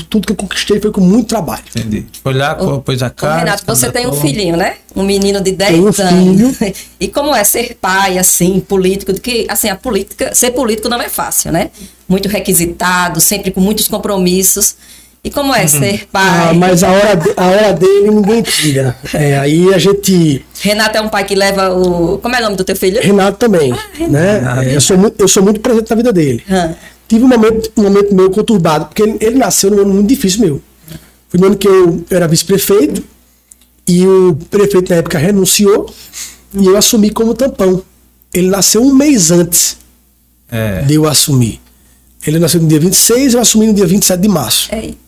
[0.09, 1.63] tudo que eu conquistei foi com muito trabalho.
[1.75, 2.05] Entendi.
[2.23, 3.39] Foi lá, pôs a cara.
[3.39, 4.75] Renato, você tem um filhinho, né?
[4.95, 6.57] Um menino de 10 Tenho um anos.
[6.57, 6.73] filho.
[6.99, 11.09] E como é ser pai, assim, político, que, assim, a política, ser político não é
[11.09, 11.69] fácil, né?
[12.07, 14.75] Muito requisitado, sempre com muitos compromissos.
[15.23, 16.49] E como é ser pai?
[16.49, 18.95] Ah, mas a hora, de- a hora dele ninguém tira.
[19.13, 20.45] É, aí a gente.
[20.61, 22.17] Renato é um pai que leva o.
[22.19, 23.01] Como é o nome do teu filho?
[23.01, 23.71] Renato também.
[24.09, 24.41] né?
[24.65, 26.43] É, eu, sou muito, eu sou muito presente na vida dele.
[26.49, 26.73] Ah,
[27.09, 30.41] Tive um momento, um momento meio conturbado, porque ele, ele nasceu num ano muito difícil
[30.41, 30.61] meu.
[31.29, 33.01] Foi no ano que eu, eu era vice-prefeito
[33.87, 35.89] e o prefeito na época renunciou
[36.53, 37.81] e eu assumi como tampão.
[38.33, 39.77] Ele nasceu um mês antes
[40.51, 40.81] É.
[40.81, 41.59] de eu assumir.
[42.25, 44.69] Ele nasceu no dia 26, eu assumi no dia 27 de março.
[44.73, 45.06] eita.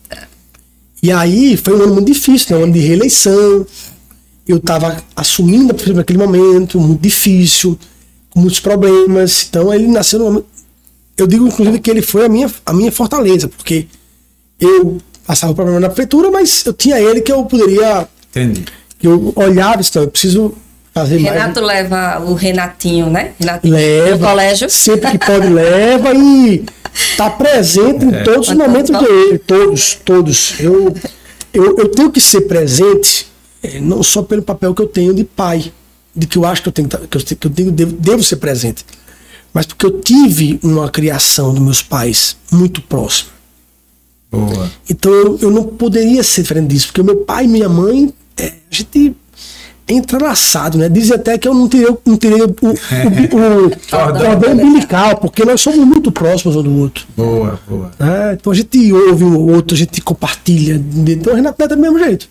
[1.02, 2.60] E aí foi um ano muito difícil, né?
[2.60, 3.66] um ano de reeleição.
[4.46, 7.78] Eu estava assumindo a prefeitura naquele momento, muito difícil,
[8.30, 9.46] com muitos problemas.
[9.48, 10.46] Então ele nasceu no momento.
[11.16, 13.86] Eu digo, inclusive, que ele foi a minha, a minha fortaleza, porque
[14.58, 18.08] eu passava problema na prefeitura, mas eu tinha ele que eu poderia.
[18.30, 18.64] Entendi.
[18.98, 20.54] que Eu olhava e disse, "Não, eu preciso
[20.92, 23.32] fazer Renato leva o Renatinho, né?
[23.38, 23.86] Renatinho mais.
[23.86, 24.16] Leva.
[24.18, 24.70] no colégio.
[24.70, 26.64] Sempre que pode, leva e
[27.16, 29.38] tá presente em todos os momentos dele.
[29.38, 30.60] Todos, todos.
[30.60, 30.94] Eu,
[31.52, 33.26] eu, eu tenho que ser presente,
[33.62, 35.72] eh, não só pelo papel que eu tenho de pai,
[36.14, 38.22] de que eu acho que eu tenho que tá- eu, que eu tenho, devo, devo
[38.22, 38.84] ser presente,
[39.52, 43.30] mas porque eu tive uma criação dos meus pais muito próxima.
[44.30, 44.70] Boa.
[44.88, 48.46] Então eu, eu não poderia ser diferente disso, porque meu pai e minha mãe, é,
[48.46, 49.12] a gente é
[49.92, 50.88] entrelaçado, né?
[50.88, 55.44] Dizem até que eu não teria, não teria o, o, o, o cordão umbilical, porque
[55.44, 57.06] nós somos muito próximos um do outro.
[57.16, 57.90] Boa, boa.
[57.98, 58.36] né?
[58.38, 60.80] Então a gente ouve ou outro, a gente compartilha.
[61.08, 62.28] Então o Renato é do mesmo jeito.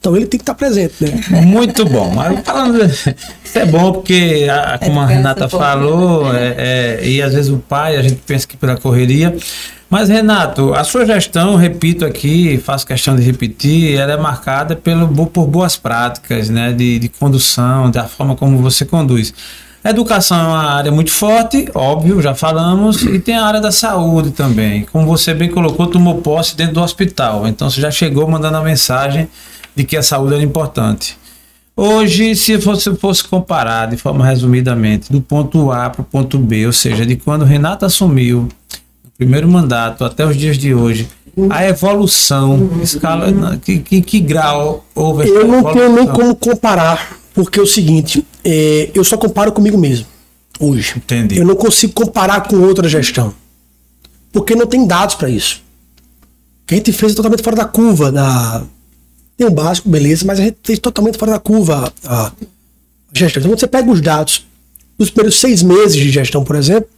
[0.00, 1.40] Então ele tem que estar presente, né?
[1.42, 2.12] Muito bom.
[2.12, 3.08] Mas falando, isso
[3.54, 6.54] é bom porque, a- como a É, Renata falou, é,
[7.02, 9.32] é, e às vezes o pai, a gente pensa que pela correria.
[9.92, 15.06] Mas, Renato, a sua gestão, repito aqui, faço questão de repetir, ela é marcada pelo,
[15.26, 19.34] por boas práticas né, de, de condução, da forma como você conduz.
[19.84, 23.70] A educação é uma área muito forte, óbvio, já falamos, e tem a área da
[23.70, 24.86] saúde também.
[24.90, 27.46] Como você bem colocou, tomou posse dentro do hospital.
[27.46, 29.28] Então você já chegou mandando a mensagem
[29.76, 31.18] de que a saúde era importante.
[31.76, 36.64] Hoje, se você fosse comparar de forma resumidamente do ponto A para o ponto B,
[36.64, 38.48] ou seja, de quando o Renato assumiu
[39.22, 41.08] primeiro mandato até os dias de hoje,
[41.48, 46.14] a evolução, escala, que, que, que grau houve Eu não tenho nem evolução?
[46.14, 50.06] como comparar, porque é o seguinte, é, eu só comparo comigo mesmo,
[50.58, 50.94] hoje.
[50.96, 51.38] Entendi.
[51.38, 53.32] Eu não consigo comparar com outra gestão,
[54.32, 55.62] porque não tem dados para isso.
[56.64, 58.10] O que a gente fez é totalmente fora da curva.
[58.10, 58.64] Da...
[59.36, 62.32] Tem um básico, beleza, mas a gente fez totalmente fora da curva a
[63.12, 63.40] gestão.
[63.40, 64.46] Então, quando você pega os dados
[64.98, 66.88] dos primeiros seis meses de gestão, por exemplo,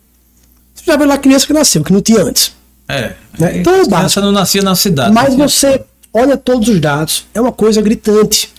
[0.87, 2.53] já vê lá a criança que nasceu, que não tinha antes.
[2.89, 3.15] É.
[3.39, 3.59] Né?
[3.59, 5.15] Então é a criança não nascia na cidade.
[5.15, 8.53] Mas você olha todos os dados, é uma coisa gritante.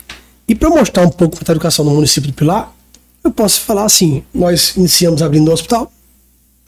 [0.48, 2.72] E para mostrar um pouco da educação no município do Pilar,
[3.24, 5.92] eu posso falar assim: nós iniciamos abrindo um hospital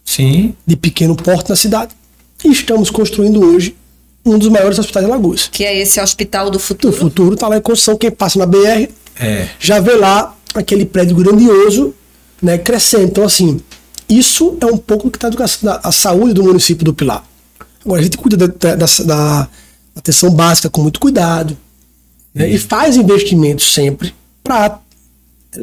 [0.03, 1.91] Sim, de pequeno porte na cidade
[2.43, 3.75] e estamos construindo hoje
[4.25, 5.49] um dos maiores hospitais de Alagoas.
[5.51, 6.95] Que é esse hospital do futuro.
[6.95, 8.89] futuro está lá em construção, quem passa na BR
[9.19, 9.47] é.
[9.59, 11.93] já vê lá aquele prédio grandioso
[12.41, 13.05] né, crescendo.
[13.05, 13.59] Então, assim,
[14.09, 15.29] isso é um pouco que está
[15.83, 17.23] a saúde do município do Pilar.
[17.83, 19.47] Agora, a gente cuida da, da, da- da
[19.95, 21.57] atenção básica com muito cuidado,
[22.33, 22.49] né?
[22.49, 24.79] e faz investimentos sempre para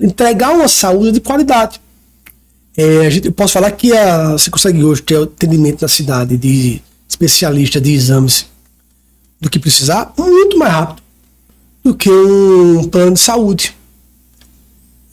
[0.02, 1.80] entregar uma saúde de qualidade.
[2.76, 6.36] É, a gente, eu posso falar que a, você consegue hoje ter atendimento na cidade
[6.36, 8.46] de especialista de exames
[9.40, 11.02] do que precisar muito mais rápido
[11.84, 13.76] do que um plano de saúde.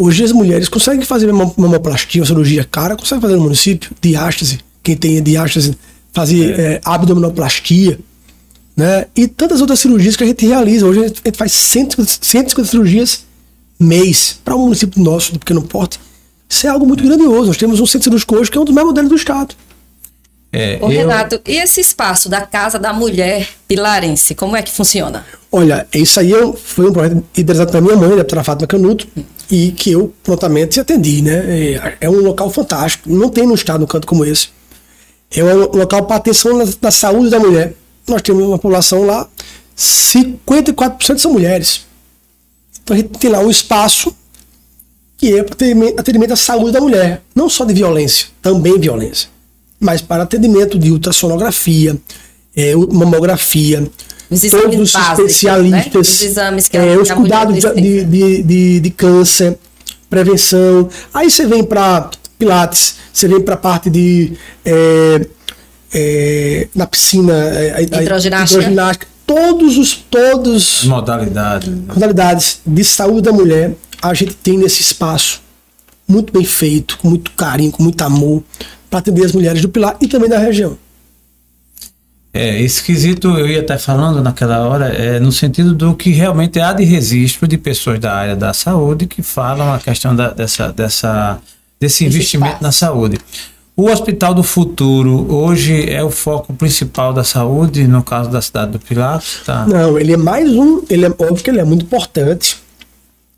[0.02, 4.98] Hoje as mulheres conseguem fazer mamoplastia, uma cirurgia cara, conseguem fazer no município, diástase, quem
[4.98, 5.78] tem diástase,
[6.12, 6.74] fazer é.
[6.74, 8.00] É, abdominoplastia,
[8.76, 9.06] né?
[9.16, 10.88] E tantas outras cirurgias que a gente realiza.
[10.88, 13.26] Hoje a gente faz 150 cirurgias
[13.80, 16.00] mês para um município nosso, do pequeno porte.
[16.50, 17.50] Isso é algo muito grandioso.
[17.50, 19.54] Nós temos um centro cirúrgico hoje que é um dos mais modernos do estado.
[20.52, 20.98] É, Ô, eu...
[20.98, 25.24] Renato, e esse espaço da Casa da Mulher Pilarense, como é que funciona?
[25.52, 29.08] Olha, isso aí é foi um projeto idealizado pela minha mãe, a deputada Fátima Canuto,
[29.52, 31.34] e que eu prontamente atendi, né?
[31.34, 34.50] É, é um local fantástico, não tem no estado um canto como esse.
[35.30, 37.74] É um local para atenção na, na saúde da mulher.
[38.08, 39.28] Nós temos uma população lá,
[39.78, 41.86] 54% são mulheres.
[42.84, 44.16] Então a gente tem lá um espaço
[45.18, 45.56] que é para
[45.98, 49.30] atendimento, à saúde da mulher, não só de violência, também violência
[49.82, 51.98] mas para atendimento de ultrassonografia,
[52.56, 53.90] é, mamografia,
[54.32, 55.26] os todos os básicos, né?
[55.26, 56.00] especialistas, né?
[56.00, 59.58] os exames que é, os cuidados de, de, de, de, câncer,
[60.10, 60.90] prevenção.
[61.14, 64.34] Aí você vem para Pilates, você vem para a parte de.
[64.66, 65.26] É,
[65.94, 68.60] é, na piscina, é, hidroginástica.
[68.60, 69.08] hidroginástica.
[69.28, 69.94] Todos os.
[69.96, 71.70] Todos, modalidades.
[71.70, 75.42] Modalidades de saúde da mulher, a gente tem nesse espaço.
[76.08, 78.44] Muito bem feito, com muito carinho, com muito amor
[78.90, 80.78] para atender as mulheres do Pilar e também da região.
[82.34, 86.72] É, esquisito eu ia estar falando naquela hora, é, no sentido do que realmente há
[86.72, 91.40] de registro de pessoas da área da saúde que falam a questão da, dessa, dessa,
[91.80, 93.18] desse investimento na saúde.
[93.76, 98.72] O Hospital do Futuro hoje é o foco principal da saúde, no caso da cidade
[98.72, 99.22] do Pilar?
[99.46, 99.66] Tá?
[99.66, 102.58] Não, ele é mais um, ele é óbvio que ele é muito importante.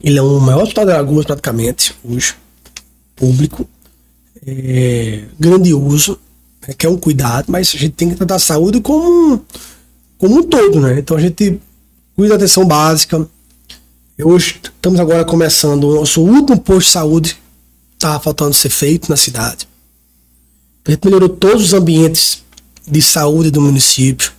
[0.03, 2.35] Ele é o maior hospital de Alagoas praticamente, hoje,
[3.15, 3.67] público
[4.45, 6.19] é, grandioso,
[6.71, 9.43] que é um cuidado, mas a gente tem que tratar a saúde como,
[10.17, 10.99] como um todo, né?
[10.99, 11.59] Então a gente
[12.15, 13.27] cuida da atenção básica.
[14.23, 17.37] Hoje estamos agora começando o nosso último posto de saúde,
[17.93, 19.67] estava faltando ser feito na cidade.
[20.85, 22.43] A gente melhorou todos os ambientes
[22.87, 24.31] de saúde do município.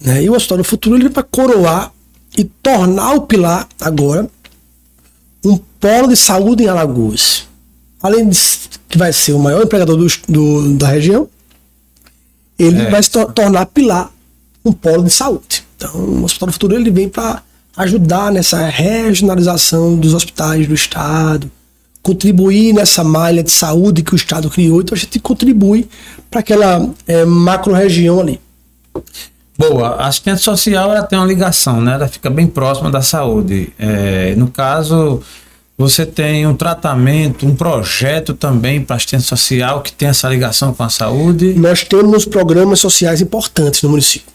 [0.00, 0.24] Né?
[0.24, 1.92] E o Hospital do Futuro ele para coroar
[2.36, 4.30] e tornar o Pilar agora
[5.44, 7.46] um polo de saúde em Alagoas
[8.02, 8.38] além de
[8.88, 11.28] que vai ser o maior empregador do, do da região,
[12.58, 12.90] ele é.
[12.90, 14.10] vai se to tornar pilar
[14.64, 15.64] um polo de saúde.
[15.76, 17.42] Então, o Hospital do Futuro ele vem para
[17.76, 21.50] ajudar nessa regionalização dos hospitais do Estado,
[22.02, 24.80] contribuir nessa malha de saúde que o Estado criou.
[24.80, 25.88] Então, a gente contribui
[26.30, 28.40] para aquela é, macro-região ali.
[29.56, 31.94] Boa, a assistência social ela tem uma ligação, né?
[31.94, 33.72] Ela fica bem próxima da saúde.
[33.78, 35.22] É, no caso,
[35.76, 40.82] você tem um tratamento, um projeto também para assistência social que tem essa ligação com
[40.82, 41.54] a saúde?
[41.54, 44.30] Nós temos programas sociais importantes no município.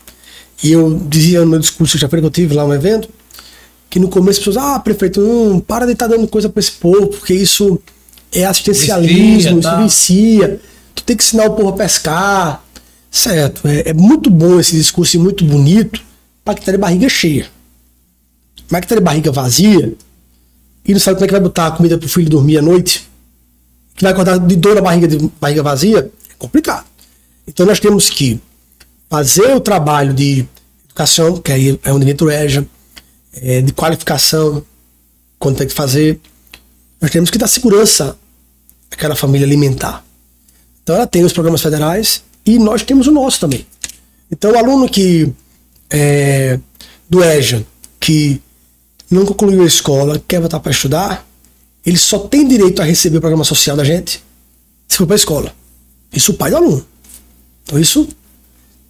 [0.63, 3.07] E eu dizia no meu discurso, já que eu tive lá um evento,
[3.89, 6.59] que no começo as pessoas, ah, prefeito, não, para de estar tá dando coisa para
[6.59, 7.79] esse povo, porque isso
[8.31, 9.73] é assistencialismo, tá.
[9.73, 10.59] isso vicia,
[10.93, 12.63] tu tem que ensinar o povo a pescar.
[13.09, 16.01] Certo, é, é muito bom esse discurso e muito bonito
[16.43, 17.47] para que de barriga cheia.
[18.69, 19.93] Mas que de barriga vazia,
[20.87, 23.09] e não sabe como é que vai botar a comida pro filho dormir à noite,
[23.95, 26.85] que vai acordar de dor na barriga, de barriga vazia, é complicado.
[27.45, 28.39] Então nós temos que
[29.09, 30.45] fazer o trabalho de
[30.85, 32.65] educação, que aí é onde entra o EJA,
[33.33, 34.63] é, de qualificação,
[35.37, 36.19] quando tem que fazer.
[37.01, 38.17] Nós temos que dar segurança
[38.89, 40.05] àquela família alimentar.
[40.83, 43.67] Então ela tem os programas federais e nós temos o nosso também.
[44.31, 45.31] Então o aluno que
[45.89, 46.59] é,
[47.09, 47.65] do EJA,
[47.99, 48.41] que
[49.09, 51.25] não concluiu a escola, quer voltar para estudar,
[51.85, 54.21] ele só tem direito a receber o programa social da gente
[54.87, 55.53] se for para a escola.
[56.11, 56.85] Isso o pai do aluno.
[57.63, 58.07] Então isso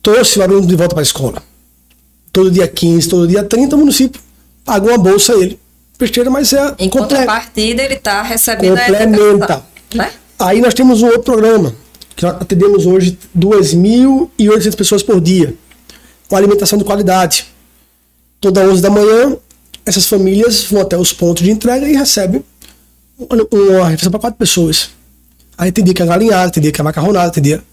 [0.01, 1.43] trouxe o aluno de volta para a escola.
[2.31, 4.21] Todo dia 15, todo dia 30, o município
[4.63, 5.59] pagou uma bolsa a ele.
[5.97, 6.75] Besteira, mas é.
[6.77, 9.63] Em contrapartida, ele está recebendo complementa.
[9.93, 10.11] a né?
[10.37, 11.75] Aí nós temos um outro programa,
[12.15, 15.55] que nós atendemos hoje 2.800 pessoas por dia,
[16.27, 17.47] com alimentação de qualidade.
[18.39, 19.35] Toda 11 da manhã,
[19.87, 22.43] essas famílias vão até os pontos de entrega e recebem
[23.17, 24.89] uma refeição para quatro pessoas.
[25.57, 27.63] Aí tem dia que é galinhada, tem dia que é macarronada, tem dia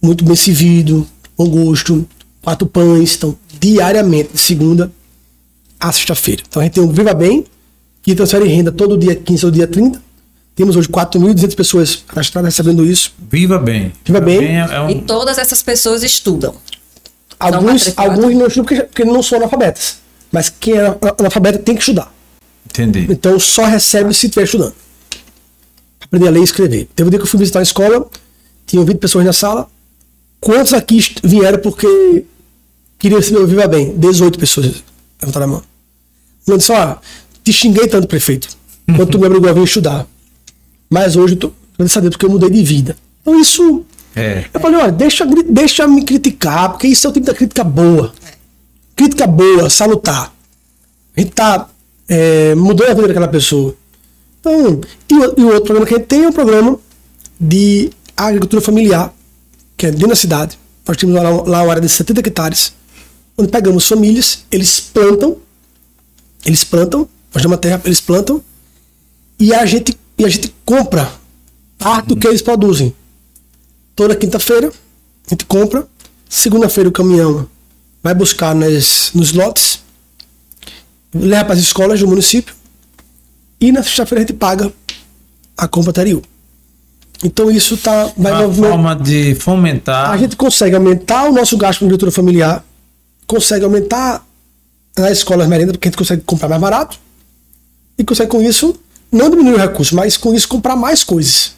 [0.00, 2.06] muito bem servido, com gosto,
[2.42, 4.92] quatro pães, então diariamente, de segunda
[5.80, 6.42] a sexta-feira.
[6.48, 7.44] Então a gente tem um Viva Bem,
[8.02, 10.00] que transfere renda todo dia 15 ou dia 30.
[10.54, 13.12] Temos hoje 4.200 pessoas cadastradas recebendo isso.
[13.30, 13.92] Viva Bem.
[14.04, 14.38] Viva, Viva Bem.
[14.38, 14.90] bem é um...
[14.90, 16.54] E todas essas pessoas estudam.
[17.38, 19.98] Alguns, alguns não estudam porque, porque não são analfabetas.
[20.30, 22.12] Mas quem é analfabeta tem que estudar.
[22.66, 23.06] Entendi.
[23.10, 24.74] Então só recebe se estiver estudando.
[26.00, 26.88] Aprender a ler e escrever.
[26.94, 28.08] Teve um dia que eu fui visitar a escola,
[28.66, 29.68] tinha 20 pessoas na sala.
[30.40, 32.24] Quantos aqui vieram porque
[32.98, 33.96] queriam se meu Viva Bem?
[33.96, 34.82] 18 pessoas
[35.20, 35.62] levantaram a mão.
[36.46, 36.96] Eu disse, ó,
[37.42, 38.48] te xinguei tanto, prefeito,
[38.86, 40.06] quando tu me obrigou a vir estudar.
[40.88, 42.96] Mas hoje eu tô graças a Deus porque eu mudei de vida.
[43.22, 43.84] Então isso.
[44.14, 44.46] É.
[44.52, 48.14] Eu falei, olha, deixa, deixa me criticar, porque isso é o tipo da crítica boa.
[48.96, 50.34] Crítica boa, salutar.
[51.16, 51.68] A gente tá
[52.08, 53.74] é, mudando a vida daquela pessoa.
[54.40, 54.80] Então,
[55.10, 56.78] e, o- e o outro programa que a gente tem é um programa
[57.38, 59.12] de agricultura familiar,
[59.76, 60.58] que é dentro da cidade.
[60.86, 62.72] Nós temos lá, lá uma área de 70 hectares,
[63.36, 65.36] onde pegamos famílias, eles plantam,
[66.44, 68.42] eles plantam, nós damos a terra, eles plantam,
[69.38, 71.12] e a gente, e a gente compra
[71.76, 72.94] parte do que eles produzem.
[73.94, 75.86] Toda quinta-feira, a gente compra,
[76.28, 77.46] segunda-feira o caminhão
[78.06, 79.80] vai buscar nas, nos lotes,
[81.12, 82.54] leva para as escolas do município
[83.60, 84.72] e na sexta-feira a gente paga
[85.58, 86.22] a compra anterior.
[87.24, 90.10] Então isso tá, vai Uma movimentar- forma de fomentar.
[90.12, 92.64] a gente consegue aumentar o nosso gasto com agricultura familiar,
[93.26, 94.24] consegue aumentar
[94.96, 96.98] nas escolas merenda, porque a gente consegue comprar mais barato,
[97.98, 98.78] e consegue com isso
[99.10, 101.56] não diminuir o recurso, mas com isso comprar mais coisas.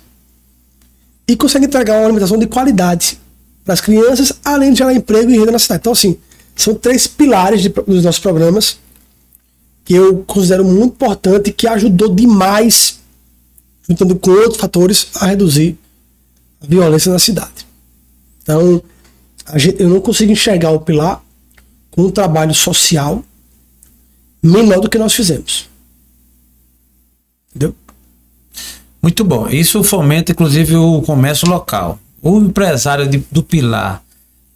[1.26, 3.18] E consegue entregar uma alimentação de qualidade
[3.64, 5.80] para as crianças, além de gerar emprego e renda na cidade.
[5.80, 6.16] Então, assim,
[6.62, 8.78] são três pilares de- dos nossos programas
[9.84, 13.00] que eu considero muito importante, que ajudou demais,
[13.88, 15.78] juntando com outros fatores, a reduzir
[16.60, 17.66] a violência na cidade.
[18.42, 18.82] Então,
[19.56, 21.22] gente- eu não consigo enxergar o Pilar
[21.90, 23.24] com um trabalho social
[24.42, 25.68] menor do que nós fizemos.
[27.50, 27.74] Entendeu?
[29.02, 29.48] Muito bom.
[29.48, 31.98] Isso fomenta, inclusive, o comércio local.
[32.20, 34.02] O empresário de- do Pilar,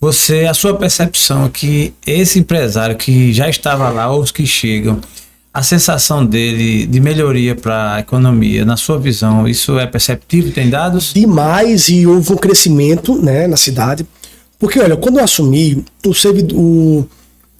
[0.03, 4.45] você, a sua percepção é que esse empresário que já estava lá, ou os que
[4.45, 5.01] chegam,
[5.55, 10.51] a sensação dele de melhoria para a economia, na sua visão, isso é perceptível?
[10.51, 11.15] Tem dados?
[11.15, 14.05] Demais e houve um crescimento né, na cidade.
[14.59, 17.09] Porque, olha, quando eu assumi, o, servidor, o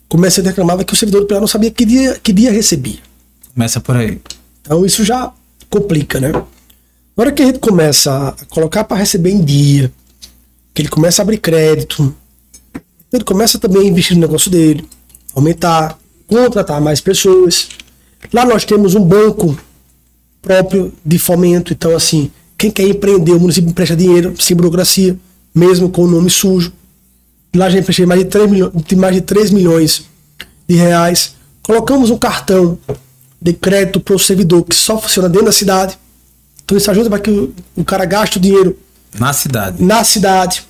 [0.09, 2.99] comércio reclamava que o servidor do Pilar não sabia que dia, que dia recebia.
[3.55, 4.21] Começa por aí.
[4.63, 5.33] Então isso já
[5.71, 6.33] complica, né?
[6.33, 6.43] Na
[7.17, 9.93] hora que a gente começa a colocar para receber em dia,
[10.75, 12.13] que ele começa a abrir crédito,
[13.13, 14.89] ele começa também a investir no negócio dele,
[15.35, 17.69] aumentar, contratar mais pessoas.
[18.33, 19.57] Lá nós temos um banco
[20.41, 25.17] próprio de fomento, então assim, quem quer empreender, o município empresta dinheiro, sem burocracia,
[25.55, 26.73] mesmo com o nome sujo.
[27.55, 30.05] Lá já emprestei mais de 3 milhões, de mais de 3 milhões
[30.69, 31.35] de reais.
[31.63, 32.79] Colocamos um cartão
[33.41, 35.99] de crédito para o servidor que só funciona dentro da cidade.
[36.65, 38.79] Então isso ajuda para que o, o cara gaste o dinheiro
[39.19, 39.83] Na cidade.
[39.83, 40.67] na cidade.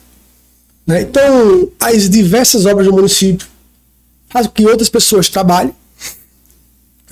[0.92, 1.02] Né?
[1.02, 3.46] Então, as diversas obras do município
[4.28, 5.72] fazem com que outras pessoas trabalhem.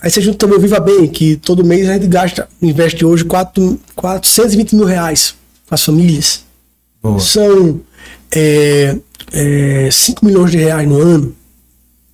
[0.03, 3.25] Aí você junta também o Viva Bem, que todo mês a gente gasta, investe hoje
[3.25, 5.35] 4, 420 mil reais
[5.67, 6.45] com as famílias.
[7.03, 7.21] Boa.
[7.21, 7.81] São
[8.35, 8.97] é,
[9.33, 11.35] é, 5 milhões de reais no ano.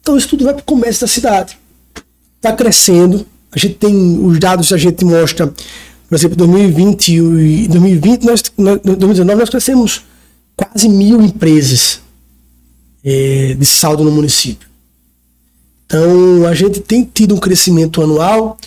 [0.00, 1.58] Então isso tudo vai para o comércio da cidade.
[2.36, 3.26] Está crescendo.
[3.52, 5.46] A gente tem os dados, a gente mostra,
[6.08, 10.02] por exemplo, 2020 e 2020, nós, nós- 2019 nós crescemos
[10.56, 12.00] quase mil empresas
[13.04, 14.66] é, de saldo no município.
[15.84, 18.58] Então a gente tem tido um crescimento anual,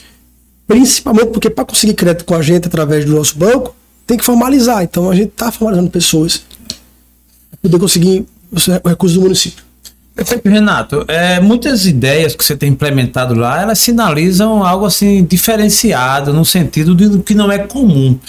[0.68, 3.76] principalmente porque para conseguir crédito com a gente através do nosso banco,
[4.08, 4.84] tem que formalizar.
[4.84, 6.44] Então a gente está formalizando pessoas
[7.50, 9.64] para poder conseguir os recursos do município.
[10.16, 11.06] Perfeito, Renato.
[11.08, 16.94] É, muitas ideias que você tem implementado lá, elas sinalizam algo assim diferenciado, no sentido
[16.94, 18.20] de que não é comum.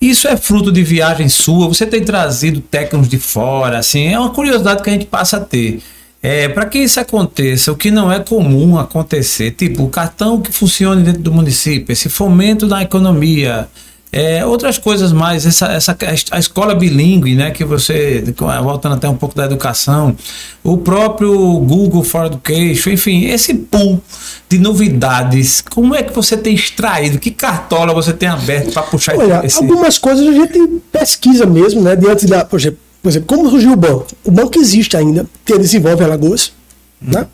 [0.00, 1.66] Isso é fruto de viagem sua?
[1.66, 3.78] Você tem trazido técnicos de fora?
[3.78, 5.80] Assim, é uma curiosidade que a gente passa a ter.
[6.22, 10.52] É, para que isso aconteça, o que não é comum acontecer, tipo o cartão que
[10.52, 13.68] funcione dentro do município, esse fomento da economia,
[14.10, 15.96] é, outras coisas mais, essa, essa,
[16.30, 18.24] a escola bilíngue, né, que você,
[18.62, 20.16] voltando até um pouco da educação,
[20.64, 21.30] o próprio
[21.60, 24.00] Google for Education, enfim, esse pool
[24.48, 29.16] de novidades, como é que você tem extraído, que cartola você tem aberto para puxar
[29.16, 29.58] Olha, esse...
[29.58, 30.58] algumas coisas a gente
[30.90, 31.94] pesquisa mesmo, né?
[31.94, 32.44] Diante da.
[32.44, 34.06] Por exemplo, por exemplo, como surgiu o banco?
[34.24, 36.52] O banco existe ainda, que desenvolve Alagoas,
[37.00, 37.26] né?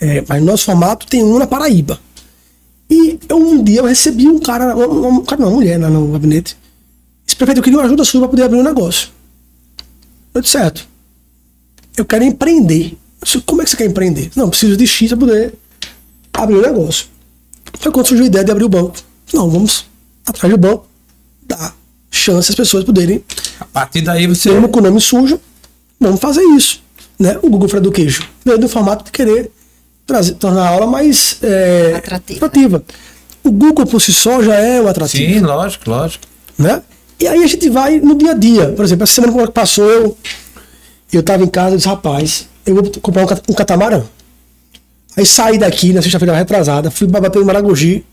[0.00, 1.98] É, mas no nosso formato tem um na Paraíba.
[2.88, 5.90] E eu, um dia eu recebi um cara, um, um cara, não, uma mulher lá
[5.90, 6.56] no gabinete.
[7.24, 9.08] Disse, prefeito, eu queria uma ajuda sua para poder abrir um negócio.
[10.32, 10.86] Eu disse, certo.
[11.96, 12.92] Eu quero empreender.
[12.92, 14.30] Eu disse, como é que você quer empreender?
[14.36, 15.54] Não, preciso de X para poder
[16.32, 17.06] abrir um negócio.
[17.80, 18.96] Foi quando surgiu a ideia de abrir o banco.
[19.34, 19.86] Não, vamos
[20.24, 20.86] atrás do banco,
[21.46, 21.74] dar
[22.10, 23.22] chance às pessoas poderem,
[23.60, 24.50] A partir daí você...
[24.50, 25.40] mesmo com o nome sujo,
[26.00, 26.80] vamos fazer isso.
[27.18, 29.50] né, o Google Freire do Queijo veio do formato de querer
[30.06, 32.46] trazer, tornar a aula mais é, Atrativa.
[32.46, 32.82] atrativa.
[33.44, 36.24] O Google por si só já é um atrativo Sim, lógico, lógico.
[36.58, 36.82] né?
[37.20, 38.68] E aí a gente vai no dia a dia.
[38.68, 40.18] Por exemplo, essa semana que passou, eu,
[41.12, 44.02] eu tava em casa e disse, rapaz, eu vou comprar um, cat- um catamarã.
[45.16, 48.04] Aí saí daqui na sexta-feira retrasada, fui bater no Maragogi.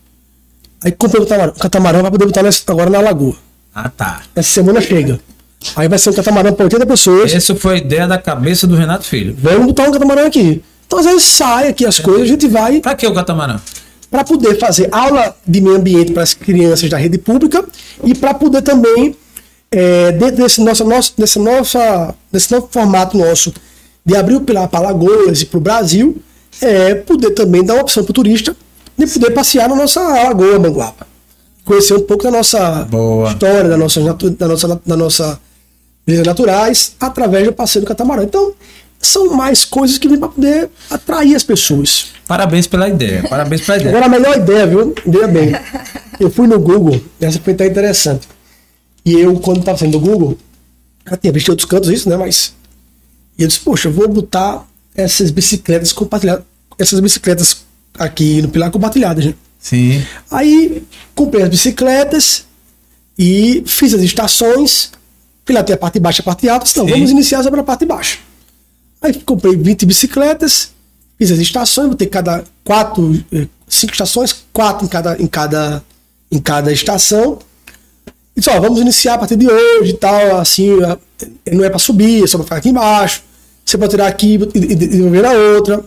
[0.84, 3.36] Aí comprei um catamarã, um catamarã pra poder botar nessa- agora na lagoa.
[3.76, 4.22] Ah, tá.
[4.36, 5.20] Essa semana chega.
[5.76, 7.34] Aí vai ser um catamarã para 80 pessoas.
[7.34, 9.36] Essa foi a ideia da cabeça do Renato Filho.
[9.38, 10.62] Vamos botar um catamarã aqui.
[10.86, 13.60] Então às vezes sai aqui as coisas, a gente vai Pra que o catamarã?
[14.14, 17.66] para poder fazer aula de meio ambiente para as crianças da rede pública
[18.04, 19.16] e para poder também,
[19.72, 23.52] é, dentro desse, nosso, nosso, desse, nossa, desse novo formato nosso
[24.06, 26.18] de abrir o pilar para Alagoas e para o Brasil,
[26.62, 28.56] é, poder também dar uma opção para o turista
[28.96, 31.08] de poder passear na nossa Lagoa Manguapa.
[31.66, 33.30] Conhecer um pouco da nossa Boa.
[33.32, 35.40] história, da nossa, da nossa, da nossa
[36.06, 38.24] belezas naturais, através do passeio do catamarã.
[38.24, 38.54] Então,
[39.08, 42.08] são mais coisas que vêm para poder atrair as pessoas.
[42.28, 43.24] Parabéns pela ideia.
[43.28, 43.90] Parabéns pela ideia.
[43.90, 44.94] Agora a melhor ideia, viu?
[45.06, 45.52] Veja bem.
[46.20, 48.28] Eu fui no Google, essa foi até interessante.
[49.06, 50.38] E eu, quando estava saindo do Google,
[51.10, 52.16] já tinha visto em outros cantos isso, né?
[52.16, 52.54] Mas.
[53.38, 56.46] E eu disse, poxa, eu vou botar essas bicicletas compartilhadas.
[56.80, 57.58] Essas bicicletas
[57.98, 59.34] aqui no Pilar compartilhadas, né?
[59.60, 60.04] Sim.
[60.30, 60.84] Aí
[61.16, 62.46] comprei as bicicletas
[63.18, 64.92] e fiz as estações.
[65.46, 66.68] Pilar tem a parte baixa e a parte alta.
[66.70, 66.92] Então, Sim.
[66.92, 68.20] vamos iniciar sobre a parte baixa.
[69.04, 70.72] Aí comprei 20 bicicletas,
[71.18, 75.84] fiz as estações, botei cada quatro, eh, cinco estações, quatro em cada, em cada,
[76.32, 77.38] em cada estação.
[78.34, 81.70] E disse, ó, vamos iniciar a partir de hoje e tal, assim, eh, não é
[81.70, 83.24] para subir, é só para ficar aqui embaixo.
[83.66, 85.84] Você pode tirar aqui e, desenvolver a outra.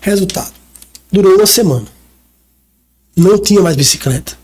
[0.00, 0.52] Resultado.
[1.10, 1.86] Durou uma semana.
[3.16, 4.37] Não tinha mais bicicleta.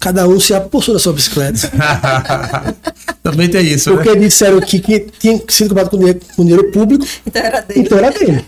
[0.00, 1.70] Cada um se apossou da sua bicicleta.
[3.22, 3.96] Também tem isso, né?
[3.96, 7.80] Porque disseram que, que tinha sido comprado com dinheiro, com dinheiro público, Então era dele.
[7.80, 8.44] então era dele.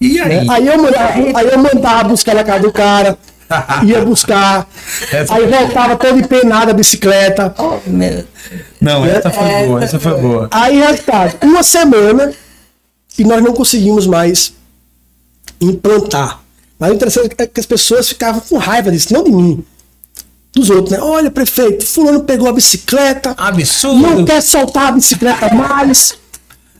[0.00, 0.40] E né?
[0.40, 0.46] aí?
[0.48, 3.18] Aí eu mandava, aí eu mandava buscar na casa do cara,
[3.84, 4.66] ia buscar,
[5.12, 7.54] Essa- aí voltava todo empenado a bicicleta.
[7.58, 8.24] Oh, meu.
[8.80, 10.48] Não, essa foi boa, essa foi boa.
[10.50, 12.32] Aí, resultado, uma semana
[13.18, 14.54] e nós não conseguimos mais
[15.60, 16.40] implantar.
[16.78, 19.64] Mas o interessante é que as pessoas ficavam com raiva disso, não de mim,
[20.54, 20.98] dos outros, né?
[21.00, 24.24] Olha, prefeito, fulano pegou a bicicleta, não Absurdo.
[24.24, 26.14] quer soltar a bicicleta mais,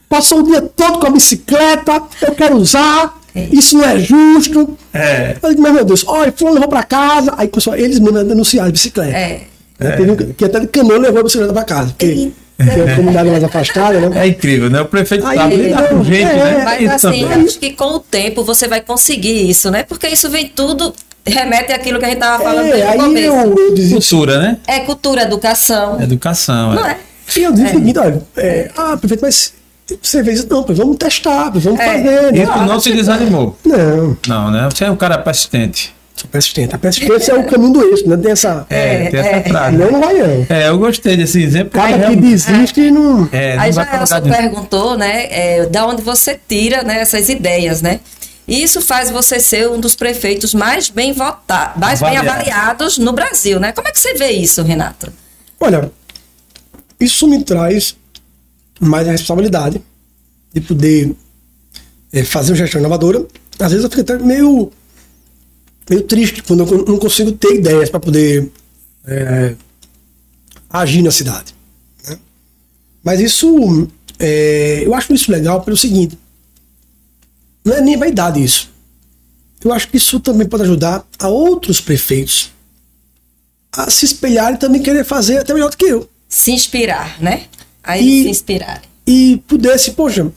[0.08, 3.18] passou o dia todo com a bicicleta, eu quero usar,
[3.52, 4.76] isso não é justo.
[4.92, 5.36] É.
[5.42, 8.68] Eu digo, mas meu Deus, olha, fulano levou pra casa, aí começou, eles mesmos denunciaram
[8.68, 9.16] a bicicleta.
[9.16, 9.42] É.
[9.78, 9.96] Né?
[9.96, 14.00] Teve que até de caminhão levou a bicicleta pra casa, porque uma comunidade mais afastada,
[14.00, 14.24] né?
[14.24, 14.80] É incrível, né?
[14.80, 16.62] O prefeito Aí, lidar com não, gente, é, né?
[16.64, 17.44] Mas Isso assim, também.
[17.44, 19.84] acho que com o tempo você vai conseguir isso, né?
[19.84, 20.92] Porque isso vem tudo,
[21.28, 23.26] remete àquilo que a gente tava falando É, aí começo.
[23.26, 23.94] eu, eu desisti.
[24.14, 24.58] Cultura, né?
[24.66, 26.00] É cultura, educação.
[26.00, 26.74] Educação.
[26.74, 26.92] Não é.
[26.92, 26.98] é?
[27.38, 29.52] E eu disse o seguinte, olha, é, ah, prefeito, mas
[30.02, 30.48] você fez isso?
[30.50, 31.86] Não, vamos testar, vamos É.
[31.86, 32.32] fazer.
[32.32, 32.42] né?
[32.42, 33.56] Isso não se desanimou.
[33.64, 34.68] Não, Não, né?
[34.70, 35.94] Você é um cara persistente.
[36.16, 36.74] sou persistente.
[36.74, 38.16] A persistência é o caminho do eixo, né?
[38.16, 38.66] Tem essa.
[38.68, 39.76] É, tem essa frase.
[39.76, 40.46] Não, não vai não.
[40.48, 41.70] É, eu gostei desse exemplo.
[41.70, 43.28] Cara que realmente- desiste não.
[43.30, 44.36] É, não Aí já nenhum.
[44.36, 48.00] perguntou, né, é, da onde você tira né, essas ideias, né?
[48.48, 52.40] Isso faz você ser um dos prefeitos mais bem votados, mais bem Avaliado.
[52.50, 53.72] avaliados no Brasil, né?
[53.72, 55.12] Como é que você vê isso, Renato?
[55.60, 55.92] Olha,
[56.98, 57.94] isso me traz
[58.80, 59.82] mais a responsabilidade
[60.54, 61.14] de poder
[62.12, 63.26] eh, fazer uma gestão inovadora.
[63.58, 64.72] Às vezes eu fico até meio,
[65.90, 68.50] meio triste quando eu não consigo ter ideias para poder
[69.06, 69.54] eh,
[70.70, 71.54] agir na cidade.
[72.08, 72.18] né?
[73.04, 73.88] Mas isso,
[74.18, 76.18] eh, eu acho isso legal pelo seguinte:
[77.68, 78.70] não é nem vaidade isso.
[79.62, 82.50] Eu acho que isso também pode ajudar a outros prefeitos
[83.72, 86.08] a se espelhar e também querer fazer até melhor do que eu.
[86.28, 87.44] Se inspirar, né?
[87.82, 88.82] Aí E- se inspirar.
[89.06, 90.30] E pudesse, poxa,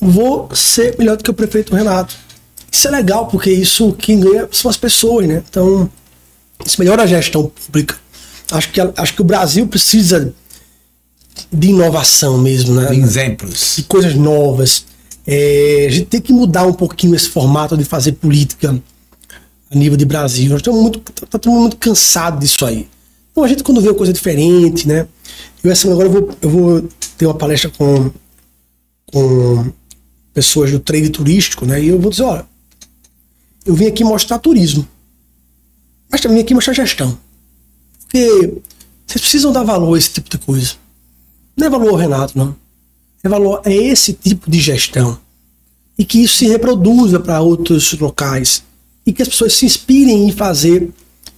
[0.00, 2.16] vou ser melhor do que o prefeito Renato.
[2.70, 5.42] Isso é legal, porque isso quem ganha são as pessoas, né?
[5.48, 5.90] Então,
[6.64, 7.96] isso melhora a gestão pública.
[8.50, 10.32] Acho que, acho que o Brasil precisa
[11.52, 12.94] de inovação mesmo, né?
[12.94, 13.74] Exemplos.
[13.76, 14.84] de coisas novas.
[15.26, 18.80] É, a gente tem que mudar um pouquinho esse formato de fazer política
[19.70, 20.50] a nível de Brasil.
[20.50, 22.88] Nós estamos muito, tá mundo muito cansado disso aí.
[23.30, 25.06] Então a gente quando vê uma coisa diferente, né?
[25.62, 28.10] Eu essa agora eu vou, eu vou ter uma palestra com,
[29.12, 29.72] com
[30.32, 31.82] pessoas do trade turístico, né?
[31.82, 32.46] E eu vou dizer, olha,
[33.64, 34.86] eu vim aqui mostrar turismo.
[36.10, 37.16] Mas também aqui mostrar gestão.
[38.00, 38.54] Porque
[39.06, 40.74] vocês precisam dar valor a esse tipo de coisa.
[41.56, 42.56] Não é valor ao Renato, não.
[43.22, 45.18] É valor esse tipo de gestão.
[45.98, 48.62] E que isso se reproduza para outros locais.
[49.04, 50.88] E que as pessoas se inspirem em fazer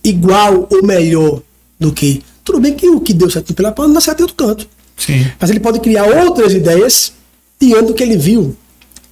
[0.04, 1.42] igual ou melhor
[1.78, 2.22] do que.
[2.44, 4.68] Tudo bem que o que deu certo pela pode não dar certo em outro canto.
[4.96, 5.26] Sim.
[5.38, 7.12] Mas ele pode criar outras ideias
[7.60, 8.56] diante do que ele viu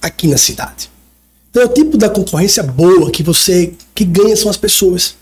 [0.01, 0.89] aqui na cidade.
[1.49, 5.15] Então é o tipo da concorrência boa que você que ganha são as pessoas.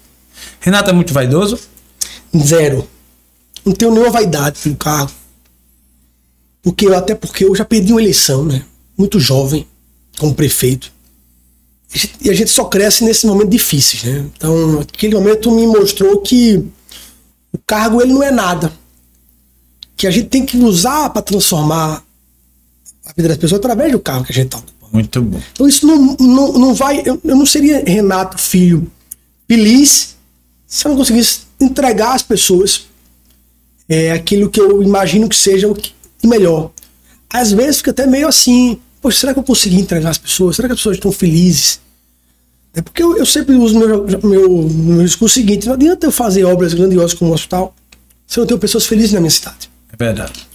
[0.59, 1.59] Renato é muito vaidoso?
[2.37, 2.87] Zero.
[3.65, 5.09] Não tenho nenhuma vaidade pelo carro.
[6.61, 8.63] Porque eu, até porque eu já perdi uma eleição, né?
[8.97, 9.65] Muito jovem,
[10.17, 10.91] como prefeito.
[12.21, 14.25] E a gente- só cresce nesses momentos difíceis, né?
[14.37, 16.63] Então, aquele momento me mostrou que
[17.51, 18.71] o cargo ele não é nada.
[19.97, 22.03] Que a gente tem que usar para transformar
[23.05, 24.93] a vida das pessoas através do carro que a gente está ocupando.
[24.93, 25.41] Muito bom.
[25.53, 27.01] Então isso não, não, não vai.
[27.05, 28.89] Eu, eu não seria Renato Filho
[29.47, 30.15] feliz
[30.67, 32.87] se eu não conseguisse entregar às pessoas
[33.87, 35.93] é, aquilo que eu imagino que seja o que-
[36.23, 36.71] o melhor.
[37.31, 40.55] Às vezes fica até meio assim, poxa, será que eu consegui entregar às pessoas?
[40.55, 41.79] Será que as pessoas estão felizes?
[42.73, 46.43] É porque eu, eu sempre uso meu, meu, meu discurso seguinte: não adianta eu fazer
[46.43, 47.73] obras grandiosas como o hospital
[48.27, 49.69] se eu não tenho pessoas felizes na minha cidade.
[49.91, 50.47] É verdade.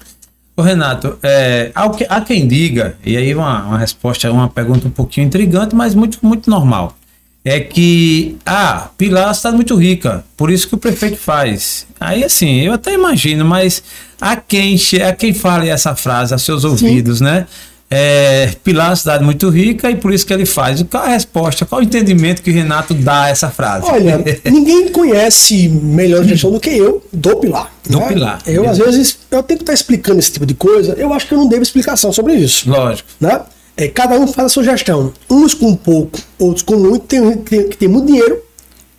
[0.57, 5.27] Ô Renato, é, há quem diga, e aí uma, uma resposta, uma pergunta um pouquinho
[5.27, 6.97] intrigante, mas muito, muito normal.
[7.45, 11.87] É que, ah, Pilar é uma cidade muito rica, por isso que o prefeito faz.
[12.01, 13.83] Aí assim, eu até imagino, mas
[14.19, 17.47] há quem, há quem fale essa frase a seus ouvidos, né?
[17.91, 20.83] É, Pilar é uma cidade muito rica e por isso que ele faz.
[20.83, 23.87] Qual a resposta, qual o entendimento que o Renato dá a essa frase?
[23.87, 27.71] Olha, ninguém conhece melhor a gestão do que eu, do Pilar.
[27.89, 28.09] Do né?
[28.09, 28.39] Pilar.
[28.47, 31.35] Eu, às vezes, eu tenho que estar explicando esse tipo de coisa, eu acho que
[31.35, 32.69] eu não devo explicação sobre isso.
[32.69, 33.09] Lógico.
[33.21, 33.41] Né?
[33.77, 35.13] É, cada um faz a sua gestão.
[35.29, 38.43] Uns com pouco, outros com muito, tem gente que tem, que tem muito dinheiro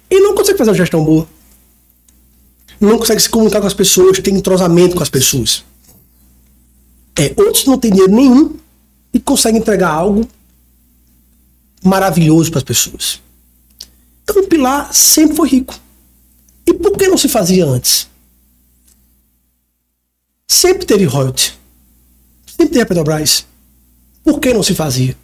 [0.10, 1.28] e não consegue fazer uma gestão boa.
[2.80, 5.64] Não consegue se comunicar com as pessoas, tem entrosamento com as pessoas.
[7.18, 8.56] É, outros não têm dinheiro nenhum
[9.14, 10.28] e conseguem entregar algo
[11.82, 13.22] maravilhoso para as pessoas.
[14.24, 15.80] Então o Pilar sempre foi rico.
[16.68, 18.10] E por que não se fazia antes?
[20.48, 21.58] Sempre teve royalty.
[22.46, 23.46] Sempre teve a Petrobras.
[24.26, 25.16] Por que não se fazia?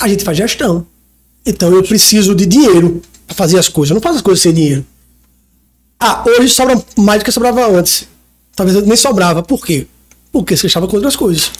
[0.00, 0.86] A gente faz gestão.
[1.44, 3.90] Então eu preciso de dinheiro para fazer as coisas.
[3.90, 4.84] Eu não faço as coisas sem dinheiro.
[6.00, 8.08] Ah, hoje sobra mais do que sobrava antes.
[8.56, 9.42] Talvez nem sobrava.
[9.42, 9.86] Por quê?
[10.32, 11.52] Porque se deixava com outras coisas.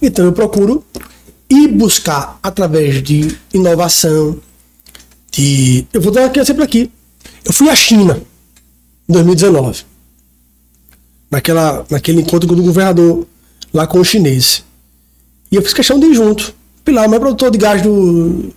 [0.00, 0.84] Então eu procuro
[1.50, 4.38] ir buscar através de inovação.
[5.32, 5.84] De...
[5.92, 6.90] Eu vou dar aqui exemplo aqui.
[7.44, 8.22] Eu fui à China
[9.08, 9.82] em 2019.
[11.30, 13.26] Naquela, naquele encontro do governador
[13.74, 14.64] lá com o chinês.
[15.50, 16.54] E eu fiz questão de ir junto.
[16.84, 18.52] Pilar, o maior produtor de gás do,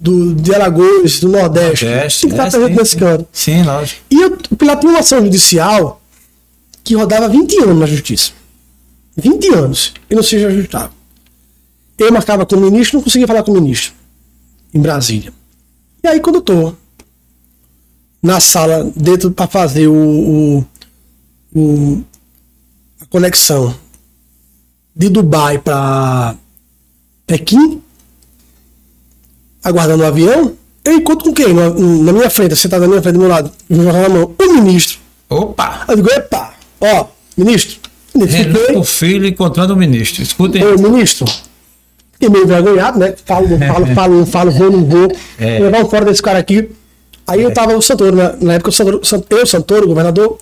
[0.00, 1.84] do, de Alagoas, do Nordeste.
[1.84, 2.98] Nordeste, Tem que estar é, presente sim, nesse sim.
[2.98, 3.28] canto.
[3.32, 4.00] Sim, lógico.
[4.10, 6.00] E eu, o Pilar tinha uma ação judicial
[6.84, 8.32] que rodava 20 anos na justiça.
[9.16, 9.92] 20 anos.
[10.08, 10.92] E não seja ajustado.
[11.98, 13.92] Eu marcava com o ministro, não conseguia falar com o ministro.
[14.72, 15.32] Em Brasília.
[16.02, 16.72] E aí, quando eu tô
[18.22, 20.66] na sala, dentro para fazer o, o,
[21.54, 22.04] o-
[23.00, 23.74] a conexão
[24.94, 26.34] de Dubai para
[27.26, 27.80] Pequim,
[29.62, 30.52] aguardando o avião,
[30.84, 31.52] eu encontro com quem?
[31.52, 34.34] Na, na minha frente, sentado na minha frente, do meu lado, o jornal na mão,
[34.38, 34.98] o ministro.
[35.28, 35.84] Opa!
[35.88, 37.78] Eu digo, epa, ó, ministro.
[38.14, 40.22] Renato Filho encontrando o ministro.
[40.22, 40.64] Escutem.
[40.64, 41.26] Ô, ministro,
[42.14, 43.14] fiquei meio envergonhado, né?
[43.24, 45.12] Falo, não falo, falo, não falo, vou, não vou.
[45.38, 45.60] É.
[45.60, 46.70] Levar um fora desse cara aqui.
[47.26, 50.38] Aí eu tava o Santoro, na, na época, o Santoro, Sant- eu, Santoro, governador,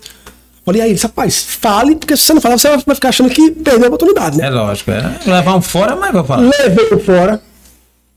[0.64, 3.84] falei, aí, rapaz, fale, porque se você não falar, você vai ficar achando que perdeu
[3.84, 4.46] a oportunidade, né?
[4.46, 5.18] É lógico, é.
[5.26, 6.42] Levar um fora, mas vai falar.
[6.60, 7.42] levei o fora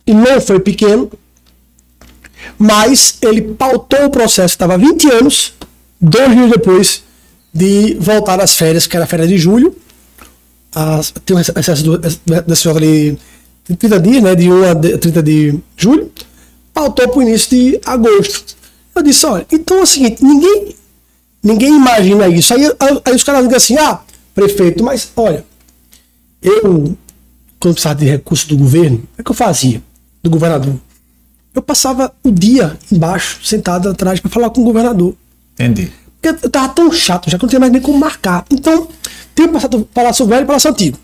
[0.06, 1.10] e não foi pequeno,
[2.58, 5.54] mas ele pautou o processo, estava 20 anos,
[6.00, 7.04] dois dias depois
[7.54, 9.76] de voltar das férias, que era a férias de julho.
[10.74, 13.18] As, tem um excesso do- desse jogo ali
[13.78, 14.36] 30 dias, né?
[14.36, 16.12] De 1 a de- 30 de julho,
[16.74, 18.56] pautou para o início de agosto.
[18.96, 20.76] Eu disse, olha, então é o seguinte, ninguém,
[21.44, 22.54] ninguém imagina isso.
[22.54, 22.64] Aí,
[23.06, 24.00] aí, os caras dizem assim, ah,
[24.34, 25.46] prefeito, mas olha,
[26.42, 26.96] eu,
[27.60, 29.82] quando precisava de recurso do governo, o que eu fazia?
[30.24, 30.76] Do governador.
[31.54, 35.16] Eu passava o dia embaixo, sentado atrás, para falar com o governador.
[35.54, 35.92] Entendi.
[36.22, 38.46] Porque eu tava tão chato, já que eu não tinha mais nem como marcar.
[38.50, 38.88] Então,
[39.36, 40.98] tem o passado- Palácio Velho e Palácio Antigo.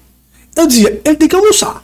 [0.55, 1.83] Eu dizia, ele tem que almoçar.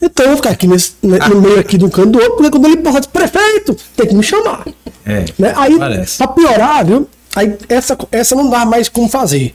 [0.00, 2.34] Então eu vou ficar aqui nesse, né, no meio aqui de um canto do outro,
[2.36, 4.66] porque quando ele passar prefeito, tem que me chamar.
[5.04, 5.24] É.
[5.38, 5.52] Né?
[5.56, 6.18] Aí, Parece.
[6.18, 7.08] pra piorar, viu?
[7.34, 9.54] Aí essa, essa não dá mais como fazer.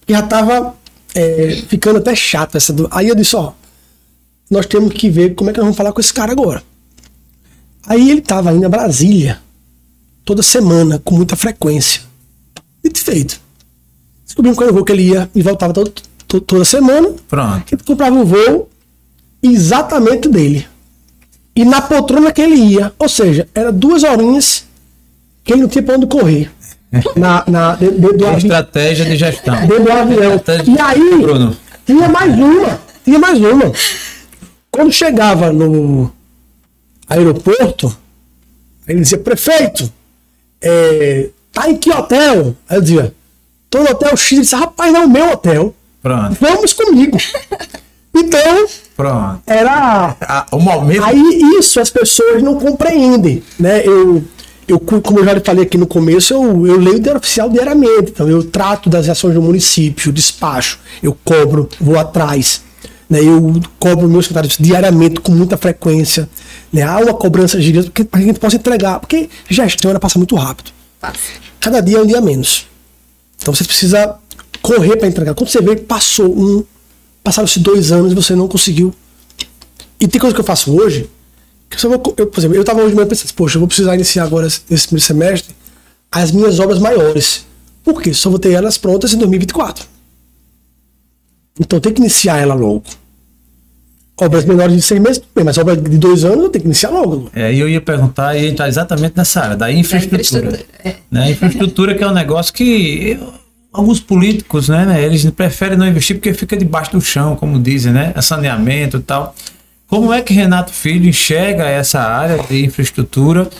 [0.00, 0.74] Porque já tava
[1.14, 2.88] é, ficando até chato essa do...
[2.90, 3.52] Aí eu disse, ó,
[4.50, 6.62] nós temos que ver como é que nós vamos falar com esse cara agora.
[7.86, 9.40] Aí ele tava indo a Brasília
[10.24, 12.02] toda semana, com muita frequência.
[12.82, 13.40] E feito.
[14.24, 15.92] Descobrimos quando eu vou que ele ia e voltava todo-
[16.26, 17.12] to- toda semana.
[17.28, 17.72] Pronto.
[17.72, 18.68] Ele comprava um voo
[19.42, 20.66] exatamente dele.
[21.54, 22.92] E na poltrona que ele ia.
[22.98, 24.64] Ou seja, era duas horinhas
[25.44, 26.50] que ele não tinha pra onde correr.
[27.16, 29.54] Na, na, do avi- Estratégia de gestão.
[29.66, 30.34] dentro do avião.
[30.34, 31.56] Estratégia- E aí, Bruno.
[31.86, 32.80] tinha mais uma.
[33.04, 33.72] Tinha mais uma.
[34.72, 36.12] quando chegava no
[37.08, 37.96] aeroporto,
[38.86, 39.90] ele dizia, prefeito,
[40.60, 42.54] é, tá em que hotel?
[42.68, 43.14] Aí eu dizia,
[43.68, 44.32] tô no hotel X.
[44.32, 45.74] Ele disse, rapaz, não é o meu hotel.
[46.02, 47.18] Pronto, Vamos comigo.
[48.14, 48.66] Então,
[48.96, 49.40] pronto.
[49.46, 51.04] era Ah, o momento.
[51.04, 51.22] Aí
[51.58, 53.82] isso as pessoas não compreendem, né?
[53.86, 54.24] Eu,
[54.70, 57.48] eu como eu já lhe falei aqui no começo, eu, eu leio o Diário Oficial
[57.48, 62.62] diariamente, então eu trato das ações do município, despacho, eu cobro, vou atrás,
[63.08, 63.20] né?
[63.22, 66.28] Eu cobro meus secretários diariamente com muita frequência,
[66.72, 66.82] né?
[66.82, 70.34] Há uma cobrança gigante para que a gente possa entregar, porque gestão ela passa muito
[70.36, 70.70] rápido.
[71.58, 72.66] Cada dia é um dia menos.
[73.40, 74.16] Então você precisa
[74.62, 75.34] correr para entregar.
[75.34, 76.64] Quando você vê que passou um,
[77.22, 78.94] passaram-se dois anos e você não conseguiu
[80.00, 81.10] e tem coisa que eu faço hoje,
[81.70, 83.68] eu só vou, eu, por exemplo, eu estava hoje de manhã pensando, poxa, eu vou
[83.68, 85.54] precisar iniciar agora, esse esse primeiro semestre,
[86.10, 87.46] as minhas obras maiores.
[87.84, 88.12] Por quê?
[88.12, 89.86] Só vou ter elas prontas em 2024.
[91.58, 92.82] Então tem que iniciar ela logo.
[94.20, 97.30] Obras menores de seis meses, mas obras de dois anos eu tenho que iniciar logo.
[97.34, 100.20] É, e eu ia perguntar e entrar exatamente nessa área, da infraestrutura.
[100.20, 100.96] infraestrutura, é.
[101.10, 101.30] Né?
[101.30, 103.18] Infraestrutura que é um negócio que
[103.72, 107.92] alguns políticos, né, né, eles preferem não investir porque fica debaixo do chão, como dizem,
[107.92, 108.12] né?
[108.14, 109.34] É saneamento e tal.
[109.90, 113.50] Como é que Renato Filho enxerga essa área de infraestrutura,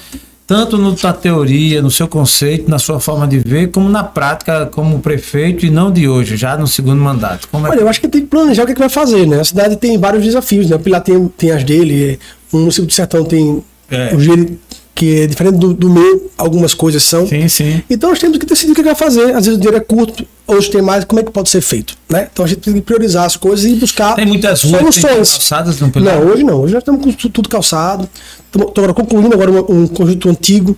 [0.46, 4.66] tanto no- na teoria, no seu conceito, na sua forma de ver, como na prática
[4.66, 7.48] como prefeito e não de hoje, já no segundo mandato?
[7.50, 9.26] Como é Olha, eu acho que tem que planejar o que, é que vai fazer,
[9.26, 9.40] né?
[9.40, 10.76] A cidade tem vários desafios, né?
[10.76, 12.18] O Pilar tem, tem as dele,
[12.52, 14.14] o município do Sertão tem É.
[14.14, 14.58] o dele,
[15.00, 17.26] que é diferente do, do meu, algumas coisas são.
[17.26, 17.82] Sim, sim.
[17.88, 19.34] Então nós temos que decidir o que vai fazer.
[19.34, 21.96] Às vezes o dinheiro é curto, hoje tem mais, como é que pode ser feito?
[22.06, 22.28] Né?
[22.30, 25.30] Então a gente tem que priorizar as coisas e buscar Tem muitas ruas tem soluções.
[25.30, 25.90] calçadas no?
[26.02, 26.60] Não, hoje não.
[26.60, 28.06] Hoje nós estamos com tu- tudo calçado.
[28.44, 30.76] Estamos agora concluindo agora um, um conjunto antigo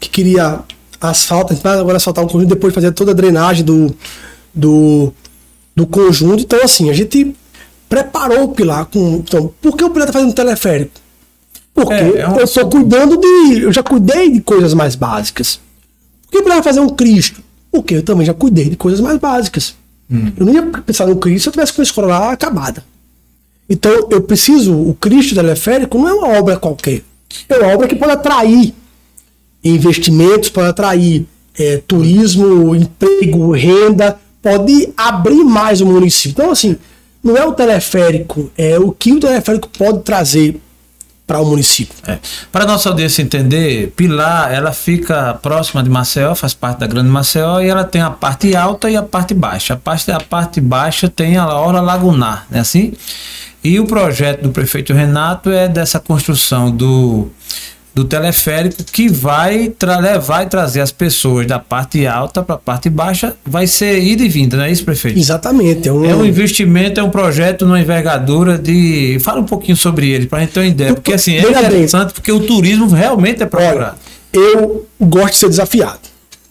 [0.00, 0.60] que queria
[0.98, 1.52] asfalto.
[1.52, 3.94] A gente vai agora asfaltar um conjunto, depois fazer toda a drenagem do,
[4.54, 5.12] do,
[5.76, 6.42] do conjunto.
[6.42, 7.34] Então, assim, a gente
[7.86, 9.16] preparou o Pilar com.
[9.16, 10.92] Então, por que o Pilar está fazendo teleférico?
[11.78, 13.62] Porque É, é um eu estou cuidando de.
[13.62, 15.60] Eu já cuidei de coisas mais básicas.
[16.22, 17.40] Por que Pilar vai fazer um Cristo?
[17.70, 19.74] Porque eu também já cuidei de coisas mais básicas.
[20.36, 22.82] Eu não ia pensar no Cristo se eu tivesse com a escola acabada.
[23.68, 24.74] Então, eu preciso.
[24.74, 27.02] O Cristo teleférico não é uma obra qualquer.
[27.48, 28.74] É uma obra que pode atrair
[29.62, 31.26] investimentos, pode atrair
[31.58, 36.30] eh, turismo, emprego, renda, pode abrir mais o município.
[36.30, 36.76] Então, assim,
[37.22, 40.58] não é o teleférico, é o que o teleférico pode trazer
[41.28, 41.94] para o município.
[42.06, 42.18] É.
[42.50, 47.60] Para nossa audiência entender, Pilar, ela fica próxima de Maceió, faz parte da Grande Maceió,
[47.60, 49.74] e ela tem a parte alta e a parte baixa.
[49.74, 52.94] A parte, a parte baixa tem a Orla Lagunar, né assim?
[53.62, 57.30] E o projeto do prefeito Renato é dessa construção do,
[57.98, 62.58] do teleférico que vai tra levar e trazer as pessoas da parte alta para a
[62.58, 63.34] parte baixa.
[63.44, 65.18] Vai ser ida e vinda, não é isso, prefeito?
[65.18, 65.88] Exatamente.
[65.88, 69.18] É um, É um investimento, é um projeto numa envergadura de.
[69.20, 70.94] Fala um pouquinho sobre ele, para a gente ter uma ideia.
[70.94, 71.66] Porque assim, é Veja bem.
[71.70, 73.96] interessante porque o turismo realmente é Olha, procurado.
[74.32, 75.98] eu gosto de ser desafiado.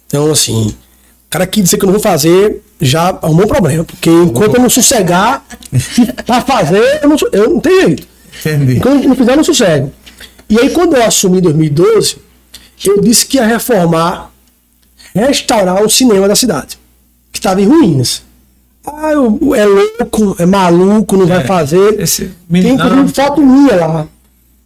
[0.08, 3.86] Então, assim, o cara que dizer que eu não vou fazer já arrumou um problema.
[3.86, 5.46] Porque enquanto eu não sossegar
[6.28, 8.08] pra fazer, eu não, eu não tenho jeito.
[8.42, 8.78] Entendi.
[8.80, 9.94] Enquanto eu não fizer, eu não sossego.
[10.50, 12.18] E aí, quando eu assumi em 2012,
[12.86, 14.32] eu disse que ia reformar,
[15.14, 16.78] restaurar o cinema da cidade,
[17.32, 18.24] que estava em ruínas.
[18.86, 22.00] Ah, eu- é louco, é maluco, não vai fazer.
[22.00, 24.08] esse Tem meninão- inclusive foto minha lá,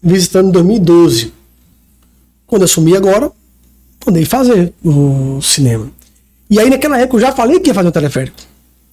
[0.04, 1.34] visitando em 2012.
[2.46, 3.32] Quando eu assumi agora,
[4.06, 5.90] mandei fazer o cinema.
[6.50, 8.38] E aí naquela época eu já falei que ia fazer o teleférico.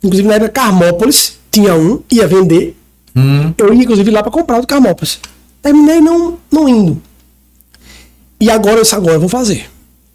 [0.03, 2.74] Inclusive na época Carmópolis tinha um, ia vender.
[3.16, 5.18] Hum, Eu ia inclusive lá para comprar o do Carmópolis.
[5.63, 7.03] Terminei não, não indo.
[8.41, 9.69] E agora eu disse, agora eu vou fazer.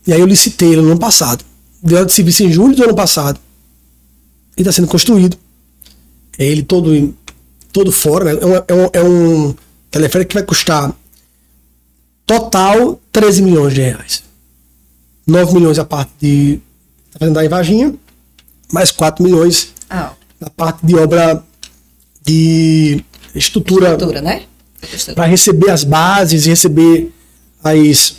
[0.07, 1.43] E aí eu licitei ele no ano passado.
[1.81, 3.39] Deu de serviço em julho do ano passado.
[4.57, 5.37] E está sendo construído.
[6.37, 7.13] É ele todo,
[7.71, 8.39] todo fora, né?
[8.41, 9.55] É um, é um, é um
[9.91, 10.93] teleférico que vai custar
[12.25, 14.23] total 13 milhões de reais.
[15.27, 16.59] 9 milhões a parte de.
[17.11, 17.93] Tá fazendo da Varginha,
[18.71, 21.43] mais 4 milhões Ah, na parte de obra
[22.25, 23.03] de
[23.35, 24.43] estrutura estrutura, né?
[25.15, 27.11] Para receber as bases e receber
[27.63, 28.15] as,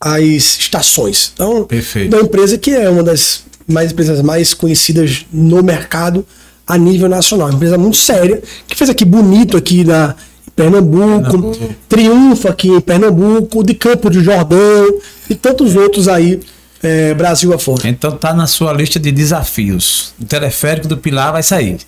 [0.00, 1.32] as estações.
[1.34, 2.10] Então, Perfeito.
[2.10, 6.26] da empresa que é uma das mais empresas mais conhecidas no mercado
[6.66, 7.48] a nível nacional.
[7.48, 10.14] Uma empresa muito séria, que fez aqui bonito aqui na
[10.46, 11.74] em Pernambuco, Pernambuco.
[11.88, 14.98] triunfa aqui em Pernambuco, de Campo de Jordão
[15.30, 16.40] e tantos outros aí,
[16.82, 17.88] eh, Brasil afora.
[17.88, 20.12] Então tá na sua lista de desafios.
[20.20, 21.78] O teleférico do Pilar vai sair.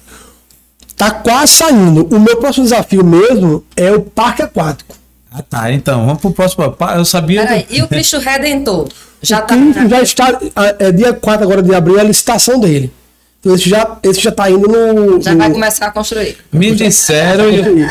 [1.05, 2.07] Tá quase saindo.
[2.14, 4.94] O meu próximo desafio mesmo é o parque aquático.
[5.32, 5.72] Ah, tá.
[5.72, 6.64] Então, vamos pro próximo.
[6.96, 7.42] Eu sabia.
[7.42, 8.88] do- Peraí, e o Cristo Redentor?
[9.22, 9.57] Já o tá.
[9.57, 10.38] Cristo já está,
[10.78, 12.92] é, dia 4 agora de abril, é a licitação dele.
[13.40, 15.20] Então, esse já, esse já tá indo no.
[15.20, 16.36] Já no- vai começar a construir.
[16.50, 17.44] Me disseram,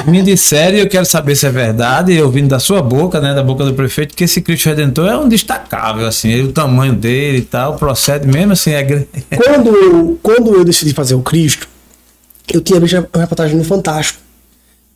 [0.08, 3.44] me disseram, e eu quero saber se é verdade, ouvindo da sua boca, né, da
[3.44, 7.42] boca do prefeito, que esse Cristo Redentor é um destacável, assim, o tamanho dele e
[7.44, 9.08] tal, procede mesmo assim, é grande.
[9.36, 11.68] Quando, eu- quando eu decidi fazer o Cristo,
[12.50, 14.20] eu tinha visto uma reportagem no Fantástico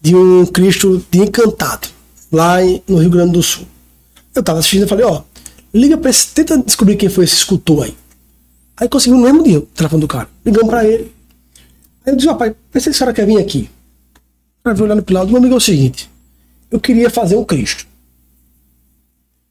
[0.01, 1.87] de um Cristo de encantado,
[2.31, 3.65] lá no Rio Grande do Sul.
[4.35, 5.23] Eu tava assistindo e falei, ó,
[5.73, 7.95] liga pra esse, tenta descobrir quem foi esse escultor aí.
[8.77, 10.29] Aí conseguimos no mesmo dia o telefone do cara.
[10.45, 11.11] Ligamos pra ele.
[12.05, 13.69] Aí eu disse, rapaz, pensei que a senhora quer vir aqui.
[14.63, 16.09] Cara veio olhar no pilar, meu amigo é o seguinte,
[16.69, 17.87] eu queria fazer um Cristo.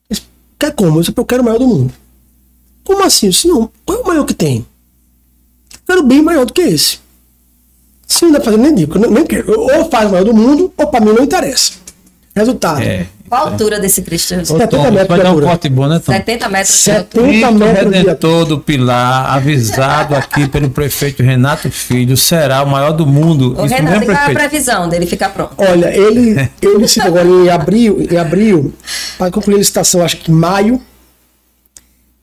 [0.08, 0.22] Disse,
[0.58, 0.98] Quer como?
[0.98, 1.92] Eu disse, eu quero o maior do mundo.
[2.84, 3.26] Como assim?
[3.26, 4.64] Eu disse, não, qual é o maior que tem?
[5.86, 6.98] quero bem maior do que esse.
[8.06, 9.52] Se não dá pra fazer, nem digo, nem- quero.
[9.60, 11.72] Ou faz o maior do mundo, ou pra mim não interessa.
[12.34, 12.82] Resultado.
[12.82, 13.06] É.
[13.28, 14.34] Qual a altura desse Cristo?
[14.34, 15.46] Ô, 70 Tom, metros vai de dar um altura.
[15.46, 16.12] corte bom, né, Tom?
[16.12, 17.26] 70 metros de 70 altura.
[17.26, 22.92] Cristo metros de Redentor do Pilar, avisado aqui pelo prefeito Renato Filho, será o maior
[22.92, 23.56] do mundo.
[23.58, 25.54] Ô, Isso Renato, e qual é a previsão dele ficar pronto?
[25.58, 28.72] Olha, ele, eu decidi agora em abril, em abril,
[29.18, 30.80] para concluir a licitação, acho que em maio,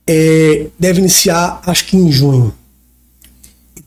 [0.07, 2.53] é, deve iniciar, acho que em junho.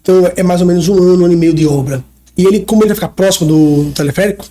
[0.07, 2.01] Então é mais ou menos um ano, um ano e meio de obra.
[2.39, 4.45] E ele, como ele vai ficar próximo do teleférico,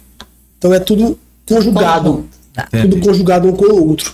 [0.58, 2.26] então é tudo conjugado.
[2.54, 2.68] Tá.
[2.82, 4.14] Tudo conjugado um com o outro.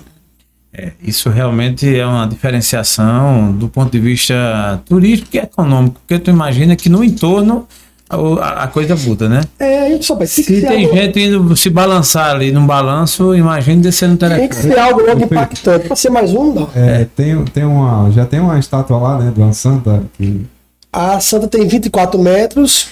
[0.71, 6.29] É, isso realmente é uma diferenciação do ponto de vista turístico e econômico, porque tu
[6.29, 7.67] imagina que no entorno
[8.07, 9.41] a, a coisa muda, né?
[9.59, 10.27] É, a gente só vai.
[10.27, 14.29] Se ser tem algo- gente indo se balançar ali num balanço, imagine descendo no Tem
[14.47, 14.73] que telefone.
[14.73, 15.87] ser algo logo impactante.
[15.87, 16.69] Pra ser mais um, não.
[16.75, 20.45] É, tem, tem uma, já tem uma estátua lá, né, de uma santa que
[20.91, 22.87] A Santa tem 24 metros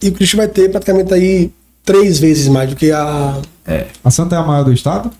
[0.00, 1.50] e o Cristo vai ter praticamente aí
[1.84, 3.40] três vezes mais do que a,
[4.04, 5.10] a santa é a maior do estado.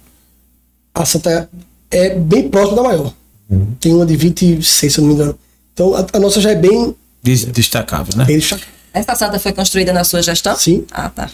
[0.95, 1.49] a Santa
[1.91, 3.13] é bem próxima da maior.
[3.51, 3.67] Uhum.
[3.81, 5.39] Tem uma de 26, se eu não me engano.
[5.75, 8.25] Então a, a nossa já é bem, Des- Destacável, né?
[8.25, 8.71] bem destacada.
[8.95, 10.55] Essa santa foi construída na sua gestão?
[10.57, 10.85] Sim.
[10.93, 11.29] Ah, tá.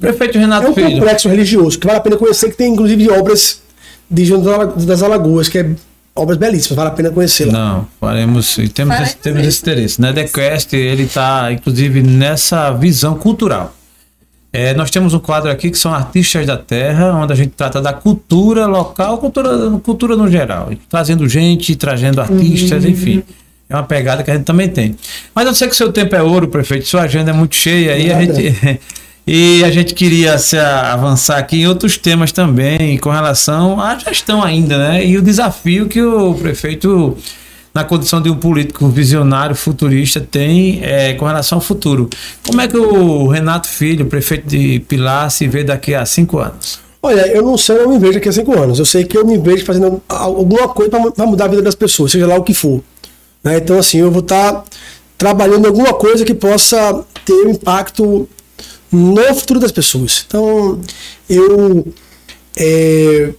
[0.00, 0.92] Prefeito É Renato um Filho.
[0.92, 3.60] complexo religioso que vale a pena conhecer, que tem inclusive obras
[4.10, 4.42] de João
[4.86, 5.70] das Alagoas, que é
[6.18, 7.52] obras belíssimas, vale a pena conhecer lá.
[7.52, 10.00] Não, faremos e temos, Faremos esse, temos esse interesse.
[10.00, 10.12] Né?
[10.12, 13.74] TheQuest, ele está, inclusive, nessa visão cultural.
[14.52, 17.80] É, nós temos um quadro aqui que são artistas da terra, onde a gente trata
[17.80, 19.50] da cultura local, cultura,
[19.82, 23.22] cultura no geral, trazendo gente, trazendo artistas, enfim.
[23.68, 24.96] É uma pegada que a gente também tem.
[25.34, 28.10] Mas eu sei que seu tempo é ouro, prefeito, sua agenda é muito cheia e
[28.10, 28.80] a gente.
[29.30, 34.42] E a gente queria se avançar aqui em outros temas também, com relação à gestão
[34.42, 35.04] ainda, né?
[35.04, 37.14] E o desafio que o prefeito,
[37.74, 42.08] na condição de um político visionário, futurista, tem é, com relação ao futuro.
[42.46, 46.80] Como é que o Renato Filho, prefeito de Pilar, se vê daqui a cinco anos?
[47.02, 48.78] Olha, eu não sei, eu me vejo daqui a cinco anos.
[48.78, 51.74] Eu sei que eu me vejo fazendo al- alguma coisa para mudar a vida das
[51.74, 52.82] pessoas, seja lá o que for.
[53.44, 53.58] né?
[53.58, 54.64] Então, assim, eu vou estar
[55.18, 58.26] trabalhando em alguma coisa que possa ter um impacto
[58.90, 60.24] no futuro das pessoas.
[60.26, 60.80] Então,
[61.28, 61.86] eu.
[62.56, 63.32] é,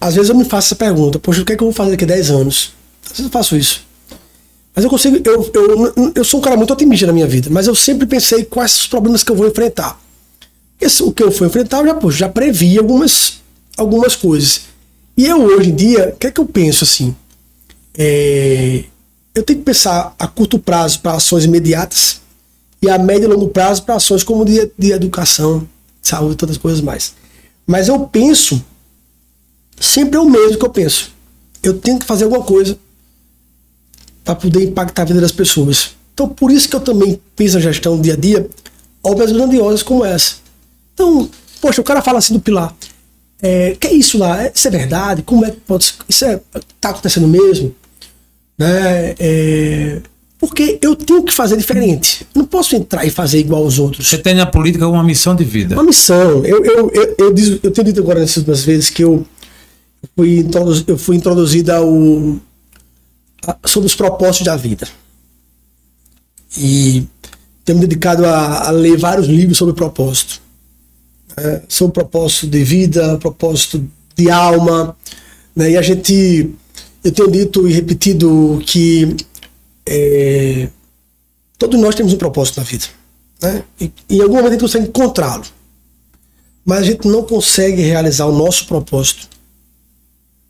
[0.00, 1.92] às vezes eu me faço essa pergunta: Poxa, o que é que eu vou fazer
[1.92, 2.72] daqui a 10 anos?
[3.04, 3.84] Às vezes eu faço isso.
[4.74, 5.18] Mas eu consigo.
[5.24, 8.44] Eu, eu, eu sou um cara muito otimista na minha vida, mas eu sempre pensei
[8.44, 10.00] quais os problemas que eu vou enfrentar.
[10.80, 13.40] Esse, o que eu fui enfrentar, eu já, pô, já previ algumas,
[13.76, 14.62] algumas coisas.
[15.16, 17.14] E eu, hoje em dia, o que é que eu penso assim?
[17.96, 18.82] É,
[19.34, 22.21] eu tenho que pensar a curto prazo para ações imediatas
[22.82, 25.66] e a médio e longo prazo para ações como de, de educação,
[26.02, 27.14] saúde e todas as coisas mais.
[27.64, 28.62] Mas eu penso,
[29.80, 31.12] sempre é o mesmo que eu penso.
[31.62, 32.76] Eu tenho que fazer alguma coisa
[34.24, 35.92] para poder impactar a vida das pessoas.
[36.12, 38.48] Então, por isso que eu também penso na gestão dia a dia,
[39.02, 40.36] obras grandiosas como essa.
[40.92, 41.30] Então,
[41.60, 42.74] poxa, o cara fala assim do Pilar.
[43.40, 44.48] É, que é isso lá?
[44.48, 45.22] Isso é verdade?
[45.22, 45.94] Como é que pode?
[46.08, 46.40] Isso é,
[46.80, 47.74] tá acontecendo mesmo?
[48.58, 49.14] Né?
[49.18, 50.02] É,
[50.44, 52.26] porque eu tenho que fazer diferente.
[52.34, 54.08] Não posso entrar e fazer igual aos outros.
[54.08, 55.76] Você tem na política uma missão de vida.
[55.76, 56.44] Uma missão.
[56.44, 59.24] Eu, eu, eu, eu, diz- eu tenho dito agora nessas últimas vezes que eu
[60.16, 61.88] fui, introdu- eu fui introduzida ao,
[63.46, 64.88] a- sobre os propósitos da vida.
[66.58, 67.04] E
[67.64, 70.40] tenho me dedicado a, a ler vários livros sobre propósito.
[71.36, 71.62] né?
[71.68, 74.96] sobre propósito de vida, propósito de alma.
[75.54, 75.70] Né?
[75.70, 76.50] E a gente.
[77.04, 79.16] Eu tenho dito e repetido que
[79.86, 80.68] é,
[81.58, 82.86] todos nós temos um propósito na vida.
[83.40, 83.64] Né?
[83.80, 85.44] E, em algum momento a gente consegue encontrá-lo.
[86.64, 89.28] Mas a gente não consegue realizar o nosso propósito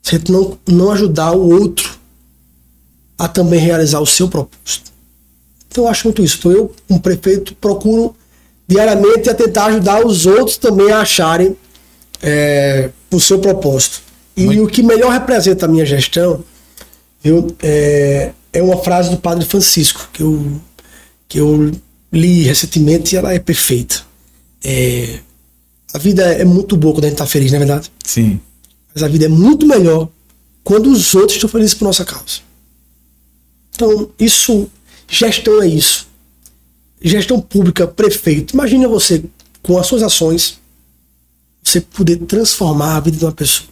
[0.03, 1.97] se a gente não, não ajudar o outro
[3.17, 4.91] a também realizar o seu propósito.
[5.69, 6.37] Então eu acho muito isso.
[6.37, 8.15] Então eu, como prefeito, procuro
[8.67, 11.55] diariamente a tentar ajudar os outros também a acharem
[12.21, 14.01] é, o seu propósito.
[14.35, 16.43] E Muito- o que melhor representa a minha gestão
[17.21, 20.61] viu, é, é uma frase do Padre Francisco que eu,
[21.27, 21.71] que eu
[22.11, 24.01] li recentemente e ela é perfeita.
[24.63, 25.19] É,
[25.93, 27.91] a vida é muito boa quando a gente está feliz, não é verdade?
[28.05, 28.39] Sim.
[28.93, 30.07] Mas a vida é muito melhor
[30.63, 32.41] quando os outros estão felizes por nossa causa.
[33.75, 34.69] Então, isso,
[35.07, 36.07] gestão é isso.
[37.01, 38.53] Gestão pública, prefeito.
[38.53, 39.23] Imagina você,
[39.61, 40.59] com as suas ações,
[41.61, 43.69] você poder transformar a vida de uma pessoa.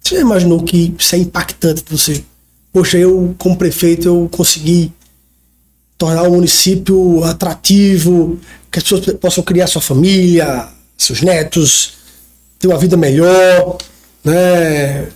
[0.00, 2.24] Você já imaginou que isso é impactante você?
[2.72, 4.92] Poxa, eu, como prefeito, eu consegui
[5.98, 8.38] tornar o município atrativo,
[8.70, 11.94] que as pessoas possam criar sua família, seus netos,
[12.58, 13.76] ter uma vida melhor,
[14.24, 15.08] né?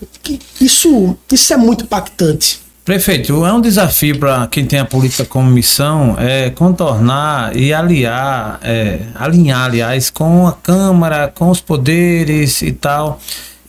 [0.60, 2.60] Isso, isso é muito impactante.
[2.84, 8.60] Prefeito, é um desafio para quem tem a política como missão é contornar e aliar,
[8.62, 13.20] é, alinhar, aliás, com a Câmara, com os poderes e tal.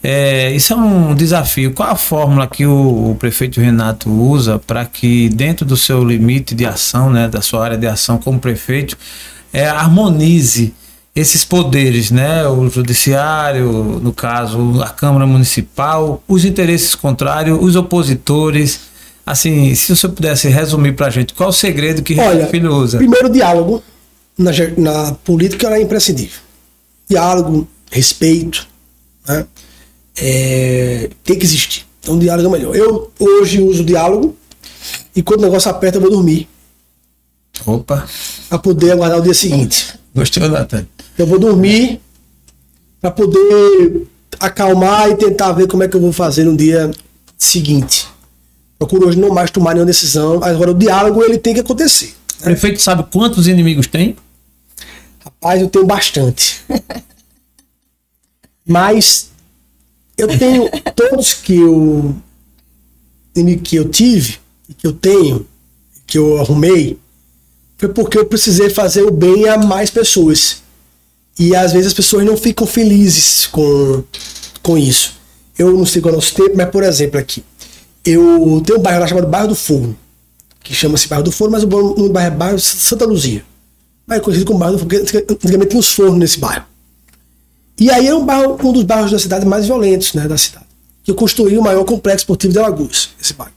[0.04, 1.74] É, isso é um desafio.
[1.74, 6.54] Qual a fórmula que o, o prefeito Renato usa para que, dentro do seu limite
[6.54, 8.98] de ação, né, da sua área de ação como prefeito,
[9.52, 10.74] é, harmonize
[11.16, 12.48] esses poderes, né?
[12.48, 18.82] O judiciário, no caso, a Câmara Municipal, os interesses contrários, os opositores.
[19.26, 22.74] Assim, se você pudesse resumir para a gente, qual o segredo que Olha, o filho
[22.74, 23.00] usa?
[23.00, 23.84] Primeiro, diálogo
[24.38, 26.40] na, na política é imprescindível.
[27.10, 28.68] Diálogo, respeito,
[29.28, 29.46] né?
[30.20, 31.86] É, tem que existir.
[32.02, 32.76] Então, diálogo é melhor.
[32.76, 34.36] Eu hoje uso diálogo
[35.16, 36.48] e quando o negócio aperta, eu vou dormir
[37.66, 38.08] Opa,
[38.50, 39.94] para poder aguardar o dia seguinte.
[40.14, 40.88] gostou, Natan?
[41.18, 42.00] Eu vou dormir
[43.02, 44.08] para poder
[44.40, 46.92] acalmar e tentar ver como é que eu vou fazer no dia
[47.38, 48.08] seguinte.
[48.78, 50.44] Procuro hoje não mais tomar nenhuma decisão.
[50.44, 52.14] Agora, o diálogo ele tem que acontecer.
[52.40, 54.16] O prefeito sabe quantos inimigos tem?
[55.20, 56.64] Rapaz, eu tenho bastante.
[58.66, 59.32] Mas
[60.18, 62.16] eu tenho todos que eu
[63.64, 64.40] que eu tive,
[64.80, 65.46] que eu tenho,
[66.08, 66.98] que eu arrumei,
[67.78, 70.64] foi porque eu precisei fazer o bem a mais pessoas.
[71.38, 74.04] E às vezes as pessoas não ficam felizes com,
[74.64, 75.14] com isso.
[75.58, 77.44] Eu não sei qual é o nosso tempo, mas por exemplo aqui,
[78.04, 79.96] eu tenho um bairro lá chamado Bairro do Forno,
[80.64, 83.46] que chama-se Bairro do Forno, mas o bairro é Bairro Santa Luzia.
[84.08, 86.66] Mas é conhecido como Bairro do Forno, porque antigamente tinha uns fornos nesse bairro.
[87.80, 90.66] E aí é um, bairro, um dos bairros da cidade mais violentos né, da cidade.
[91.04, 93.54] Que eu construí o maior complexo esportivo de Alagoas, esse bairro.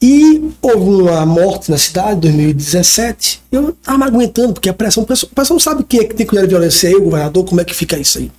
[0.00, 3.42] E houve uma morte na cidade em 2017.
[3.50, 6.30] Eu estava aguentando, porque a pressão, o pessoal, não sabe quem é que tem que
[6.30, 8.30] cuidar da violência, é eu, governador, como é que fica isso aí.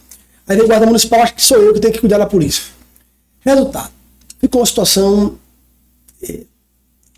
[0.48, 2.64] Aí o guarda municipal, acho que sou eu que tenho que cuidar da polícia.
[3.42, 3.92] Resultado,
[4.40, 5.38] ficou uma situação
[6.22, 6.42] é,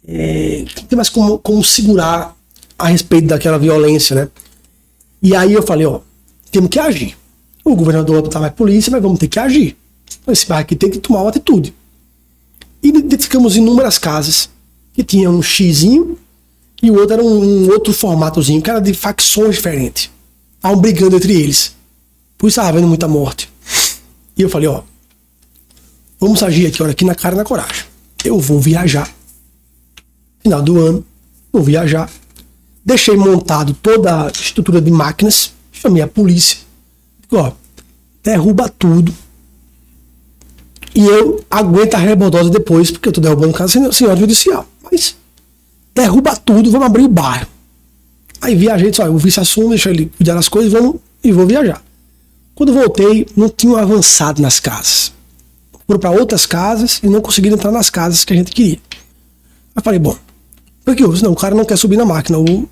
[0.08, 2.36] é, não tem mais como, como segurar
[2.78, 4.30] a respeito daquela violência, né?
[5.22, 6.00] E aí eu falei, ó,
[6.52, 7.18] temos que agir.
[7.72, 9.78] O governador vai botar mais polícia, mas vamos ter que agir.
[10.22, 11.74] Então, Esse bairro aqui tem que tomar uma atitude.
[12.82, 14.50] E identificamos inúmeras casas
[14.94, 16.18] que tinham um xizinho
[16.82, 20.10] e o outro era um, um outro formatozinho, que era de facções diferentes.
[20.56, 21.76] Estavam brigando entre eles.
[22.38, 23.52] Por isso estava havendo muita morte.
[24.36, 24.82] E eu falei, ó,
[26.20, 27.84] vamos agir aqui, olha, aqui na cara e na coragem.
[28.24, 29.14] Eu vou viajar.
[30.42, 31.06] Final do ano,
[31.52, 32.10] vou viajar.
[32.84, 36.58] Deixei montado toda a estrutura de máquinas, chamei a polícia.
[37.22, 37.52] Digo, ó,
[38.24, 39.14] derruba tudo.
[40.96, 44.68] E eu aguento a rebordosa depois, porque eu tô derrubando casa sem senhora judicial.
[44.84, 45.16] Mas
[45.94, 47.48] derruba tudo, vamos abrir o bairro.
[48.42, 51.46] Aí viajei, disse, ó, o vice assume, deixa ele cuidar das coisas vamos, e vou
[51.46, 51.84] viajar.
[52.56, 55.14] Quando voltei, não tinham avançado nas casas.
[55.88, 58.80] Foram para outras casas e não conseguiram entrar nas casas que a gente queria.
[59.76, 60.16] Aí falei, bom,
[60.86, 61.24] por que houve?
[61.24, 62.70] Não, o cara não quer subir na máquina, o,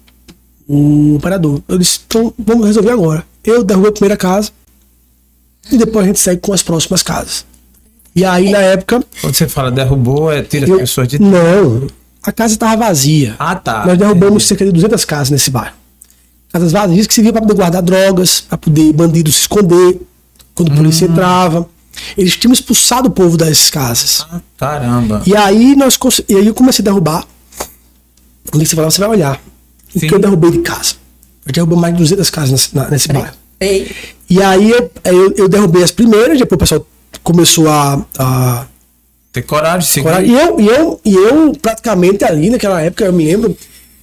[0.68, 1.62] o operador.
[1.68, 3.26] Eu disse, então vamos resolver agora.
[3.44, 4.52] Eu derrubo a primeira casa
[5.72, 7.46] e depois a gente segue com as próximas casas.
[8.16, 11.22] E aí, na época, Quando você fala derrubou, é tira as pessoas de.
[11.22, 11.88] não,
[12.24, 13.36] a casa estava vazia.
[13.38, 13.86] Ah, tá.
[13.86, 15.76] Nós derrubamos cerca de 200 casas nesse bairro.
[16.52, 20.02] Casas vazias que serviam para poder guardar drogas, para poder bandido se esconder
[20.56, 21.70] quando a polícia entrava.
[22.18, 24.26] Eles tinham expulsado o povo das casas.
[24.32, 25.22] Ah, caramba.
[25.26, 25.98] E aí nós
[26.28, 27.26] e aí eu comecei a derrubar.
[28.50, 29.42] Quando você falar, você vai olhar.
[29.96, 30.08] O Sim.
[30.08, 30.96] que eu derrubei de casa.
[31.46, 33.34] Eu derrubei mais de 200 casas nesse, nesse bairro.
[33.60, 33.92] Ei,
[34.30, 36.88] E aí eu, eu, eu derrubei as primeiras, depois o pessoal
[37.24, 38.66] começou a- a
[39.32, 40.04] Ter coragem de seguir.
[40.04, 40.30] Coragem.
[40.32, 43.56] E eu, e, eu, e eu, praticamente ali naquela época, eu me lembro,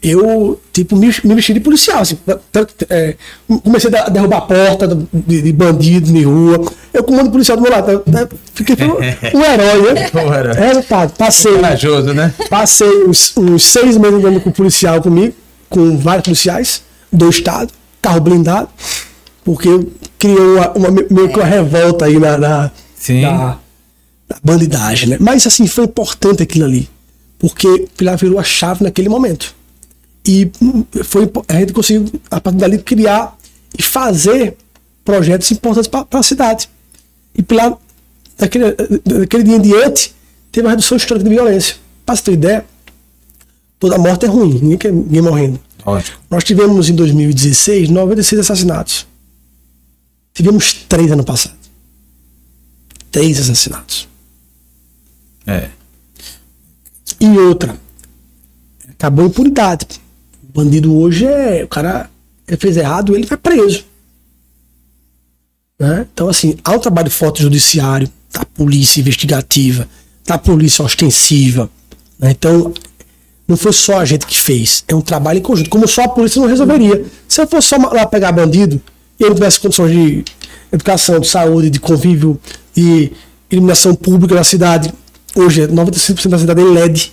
[0.03, 2.01] eu, tipo, me, me vesti de policial.
[2.01, 2.19] Assim,
[2.91, 3.17] é,
[3.63, 6.61] comecei a derrubar a porta de, de bandido de rua.
[6.93, 8.95] Eu, com um monte de policial do meu lado, né, fiquei um,
[9.39, 10.11] um herói, né?
[10.15, 10.55] Um herói.
[10.55, 12.33] Resultado, passei, Corajoso, né?
[12.49, 15.35] passei uns, uns seis meses andando com policial comigo,
[15.69, 16.83] com vários policiais
[17.13, 18.69] do estado, carro blindado,
[19.45, 19.69] porque
[20.19, 23.21] criou uma, uma, meio que uma revolta aí na, na, Sim.
[23.21, 23.59] da,
[24.29, 25.17] da bandidagem, né?
[25.21, 26.89] Mas assim, foi importante aquilo ali.
[27.39, 29.55] Porque Pilar virou a chave naquele momento.
[30.27, 33.37] E hum, foi, a gente conseguiu, a partir dali, criar
[33.79, 34.57] e fazer
[35.05, 36.69] projetos importantes para a cidade.
[37.35, 37.77] E Pilar,
[38.39, 38.75] daquele,
[39.05, 40.15] daquele dia em diante,
[40.51, 41.77] teve uma redução histórica de violência.
[42.07, 42.65] Para você ter ideia,
[43.79, 45.61] toda morte é ruim, ninguém quer ninguém morrendo.
[45.85, 46.19] Lógico.
[46.31, 49.07] Nós tivemos em 2016 96 assassinatos.
[50.35, 51.55] Tivemos três ano passado.
[53.11, 54.09] Três assassinatos.
[55.47, 55.71] É.
[57.21, 57.79] E outra,
[58.91, 59.87] acabou a impunidade.
[60.43, 61.63] O bandido hoje é.
[61.63, 62.11] O cara
[62.49, 63.85] ele fez errado, ele vai preso.
[65.79, 66.07] Né?
[66.13, 69.89] Então, assim, há um trabalho forte judiciário, da polícia investigativa,
[70.27, 71.71] da polícia ostensiva.
[72.19, 72.33] né?
[72.33, 72.75] Então,
[73.47, 75.71] não foi só a gente que fez, é um trabalho em conjunto.
[75.71, 77.05] Como só a polícia não resolveria.
[77.29, 78.83] Se eu fosse só lá pegar bandido
[79.19, 80.25] e ele não tivesse condições de
[80.73, 82.39] educação, de saúde, de convívio,
[82.75, 83.13] de
[83.51, 84.93] iluminação pública na cidade,
[85.35, 87.13] hoje é 95% da cidade é LED.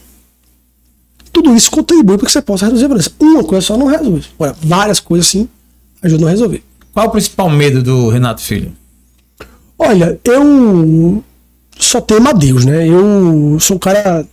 [1.32, 3.12] Tudo isso contribui para que você possa reduzir a violência.
[3.20, 4.26] Uma coisa só não resolve.
[4.36, 5.48] Agora, várias coisas sim
[6.02, 6.64] ajudam a resolver.
[6.94, 8.74] Qual o principal medo do Renato Filho?
[9.78, 11.24] Olha, eu
[11.80, 12.88] só temo a Deus, né?
[12.88, 14.28] Eu sou um cara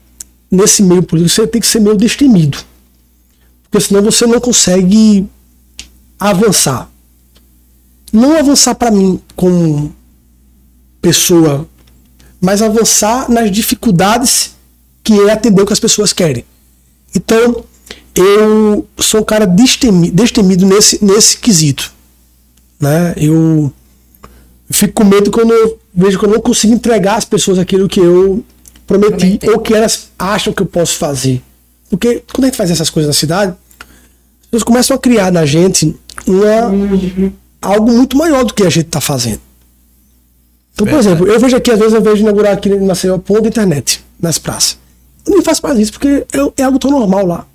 [0.50, 2.58] nesse meio político, você tem que ser meio destemido.
[3.70, 5.26] Porque senão você não consegue
[6.18, 6.90] avançar.
[8.12, 9.94] Não avançar para mim como
[11.00, 11.68] pessoa,
[12.40, 14.56] mas avançar nas dificuldades
[15.02, 16.44] que é atender o que as pessoas querem.
[17.14, 17.64] Então,
[18.14, 21.92] eu sou um cara destemido, destemido nesse, nesse quesito.
[22.80, 23.14] Né?
[23.16, 23.72] Eu
[24.70, 28.00] fico com medo quando eu vejo que eu não consigo entregar às pessoas aquilo que
[28.00, 28.44] eu
[28.86, 29.52] prometi Prometeu.
[29.52, 31.42] ou que elas acham que eu posso fazer.
[31.90, 35.46] Porque quando a gente faz essas coisas na cidade, as pessoas começam a criar na
[35.46, 35.96] gente
[36.26, 36.70] uma,
[37.60, 39.40] algo muito maior do que a gente está fazendo.
[40.74, 41.08] Então, por Verdade.
[41.08, 44.04] exemplo, eu vejo aqui, às vezes eu vejo inaugurar aqui em Maceió ponto de internet
[44.20, 44.78] nas praças.
[45.26, 47.46] Eu nem faço mais isso, porque é, é algo tão normal lá.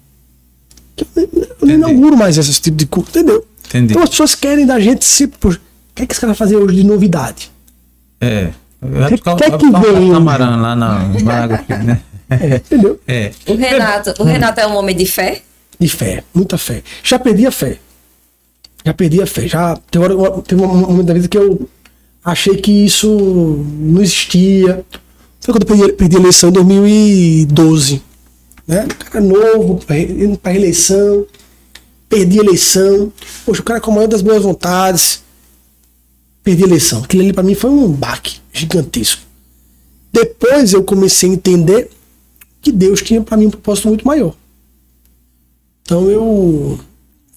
[0.97, 1.29] Eu, nem-
[1.61, 3.45] eu nem inauguro mais esse tipo de coisa, entendeu?
[3.67, 3.93] Entendi.
[3.93, 5.27] Então as pessoas querem da gente se.
[5.27, 7.49] Poxa, o que é que esse cara vai fazer hoje de novidade?
[8.21, 8.51] É.
[8.81, 10.11] Vai Que- buscar- que é que um vem?
[10.11, 12.01] camarão lá na Braga, Filho, né?
[12.29, 12.99] É, entendeu?
[13.07, 13.31] É.
[13.47, 15.41] O Renato, o Renato é um homem de fé?
[15.79, 16.83] De fé, muita fé.
[17.03, 17.77] Já perdi a fé.
[18.85, 19.47] Já perdi a fé.
[19.47, 20.05] Já teve,
[20.45, 21.69] teve um momento da vida que eu
[22.23, 23.07] achei que isso
[23.79, 24.85] não existia.
[25.39, 28.01] Foi quando eu perdi, perdi a eleição em 2012.
[28.67, 28.87] Né?
[29.11, 31.25] Cara novo, pra re- indo pra eleição,
[32.09, 33.11] perdi a eleição.
[33.45, 35.21] Poxa, o cara com a maior das boas vontades.
[36.43, 37.03] Perdi a eleição.
[37.03, 39.21] Aquilo ali pra mim foi um baque gigantesco.
[40.11, 41.89] Depois eu comecei a entender
[42.61, 44.35] que Deus tinha pra mim um propósito muito maior.
[45.81, 46.79] Então eu.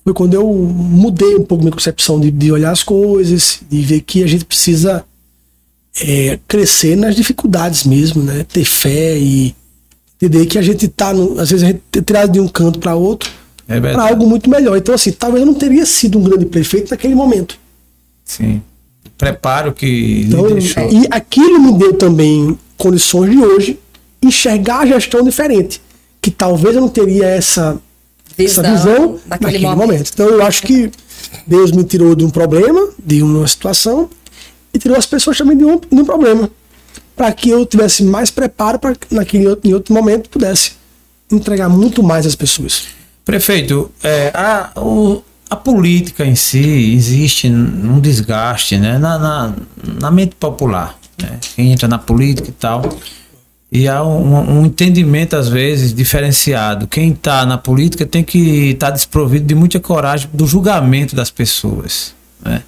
[0.07, 4.03] Foi quando eu mudei um pouco minha concepção de, de olhar as coisas, de ver
[4.03, 5.05] que a gente precisa
[6.01, 8.47] é, crescer nas dificuldades mesmo, né?
[8.49, 9.53] Ter fé e
[10.15, 12.79] entender que a gente tá, no, às vezes a gente é tirado de um canto
[12.79, 13.29] para outro
[13.67, 14.79] É para algo muito melhor.
[14.79, 17.59] Então assim, talvez eu não teria sido um grande prefeito naquele momento.
[18.25, 18.63] Sim.
[19.19, 23.81] Preparo que Então, e aquilo me deu também condições de hoje
[24.23, 25.83] enxergar a gestão diferente,
[26.23, 27.77] que talvez eu não teria essa
[28.37, 29.79] Visão, essa visão naquele momento.
[29.79, 30.11] momento.
[30.13, 30.91] Então eu acho que
[31.47, 34.09] Deus me tirou de um problema, de uma situação,
[34.73, 36.51] e tirou as pessoas também de um, de um problema.
[37.17, 40.73] Para que eu tivesse mais preparo para naquele outro, em outro momento pudesse
[41.33, 42.85] entregar muito mais às pessoas.
[43.25, 49.55] Prefeito, é, a, o- a política em si existe um desgaste né, na, na,
[50.01, 50.99] na mente popular.
[51.21, 51.39] Né?
[51.55, 52.83] Quem entra na política e tal.
[53.71, 56.87] E há um, um entendimento, às vezes, diferenciado.
[56.87, 62.15] Quem está na política tem que estar desprovido de muita coragem do julgamento das pessoas.
[62.45, 62.63] Né?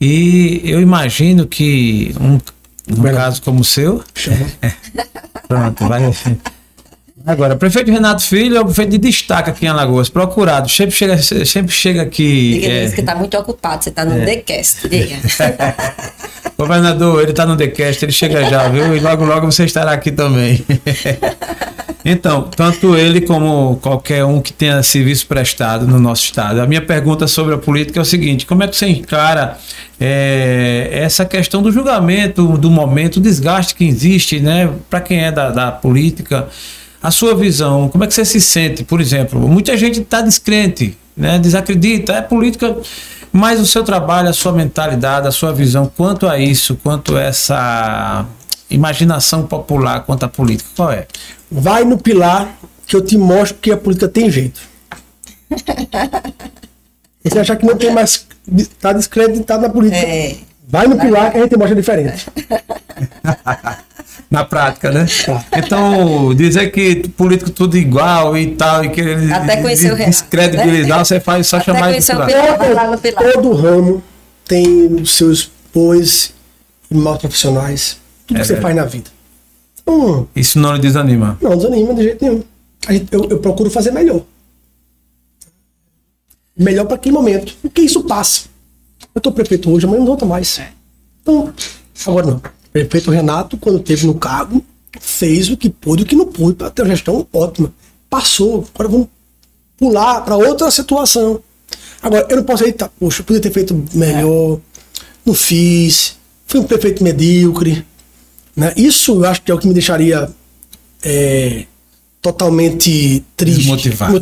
[0.00, 2.40] E eu imagino que um,
[2.92, 4.02] um caso como o seu.
[5.46, 6.02] Pronto, vai.
[7.24, 10.68] Agora, prefeito Renato Filho é o prefeito de destaque aqui em Alagoas, procurado.
[10.68, 12.58] Sempre chega, sempre chega aqui.
[12.60, 14.88] Diga é, que tá muito ocupado, você tá no TheCast.
[14.88, 15.16] Diga.
[16.58, 18.96] Governador, ele tá no TheCast, ele chega já, viu?
[18.96, 20.64] E logo, logo você estará aqui também.
[22.04, 26.60] então, tanto ele como qualquer um que tenha serviço prestado no nosso estado.
[26.60, 29.58] A minha pergunta sobre a política é o seguinte: como é que você encara
[30.00, 35.30] é, essa questão do julgamento, do momento, o desgaste que existe, né, para quem é
[35.30, 36.48] da, da política?
[37.02, 39.40] A sua visão, como é que você se sente, por exemplo?
[39.48, 42.76] Muita gente está descrente, né, desacredita, é política.
[43.32, 47.22] Mas o seu trabalho, a sua mentalidade, a sua visão quanto a isso, quanto a
[47.22, 48.26] essa
[48.70, 51.06] imaginação popular quanto à política, qual é?
[51.50, 52.56] Vai no pilar
[52.86, 54.60] que eu te mostro que a política tem jeito.
[57.24, 58.26] Você achar que não tem mais.
[58.80, 60.04] Tá descreditado na política.
[60.04, 60.36] É.
[60.68, 62.26] Vai no pilar que a gente mostra diferente.
[64.30, 65.06] Na prática, né?
[65.26, 65.44] Tá.
[65.58, 71.04] Então, dizer que político tudo igual e tal, e querer Até conhecer o Renato, descredibilizar,
[71.04, 72.98] você faz só Até chamar o pilar.
[72.98, 73.32] Pilar.
[73.34, 74.02] Todo ramo
[74.46, 76.32] tem os seus bons
[76.90, 77.98] e maus profissionais.
[78.26, 78.74] Tudo É que você verdade.
[78.74, 79.10] faz na vida.
[79.82, 81.36] Então, Isso não lhe desanima.
[81.42, 82.42] não desanima de jeito nenhum.
[83.10, 84.22] Eu, eu procuro fazer melhor.
[86.56, 87.54] Melhor para aquele momento.
[87.60, 88.44] Porque isso passa.
[89.14, 90.60] Eu tô prefeito hoje, amanhã não volta mais.
[91.20, 91.52] Então,
[92.06, 92.36] agora não.
[92.36, 94.64] O prefeito Renato, quando esteve no cargo,
[95.00, 97.72] fez o que pôde e o que não pôde para ter uma gestão ótima.
[98.08, 98.66] Passou.
[98.74, 99.08] Agora vamos
[99.78, 101.40] pular para outra situação.
[102.02, 104.58] Agora, eu não posso tá, poxa, eu podia ter feito melhor,
[105.24, 106.16] não fiz,
[106.46, 107.86] fui um prefeito medíocre.
[108.56, 108.72] Né?
[108.76, 110.28] Isso eu acho que é o que me deixaria
[111.02, 111.64] é,
[112.20, 113.68] totalmente triste.
[113.68, 114.12] Motivado.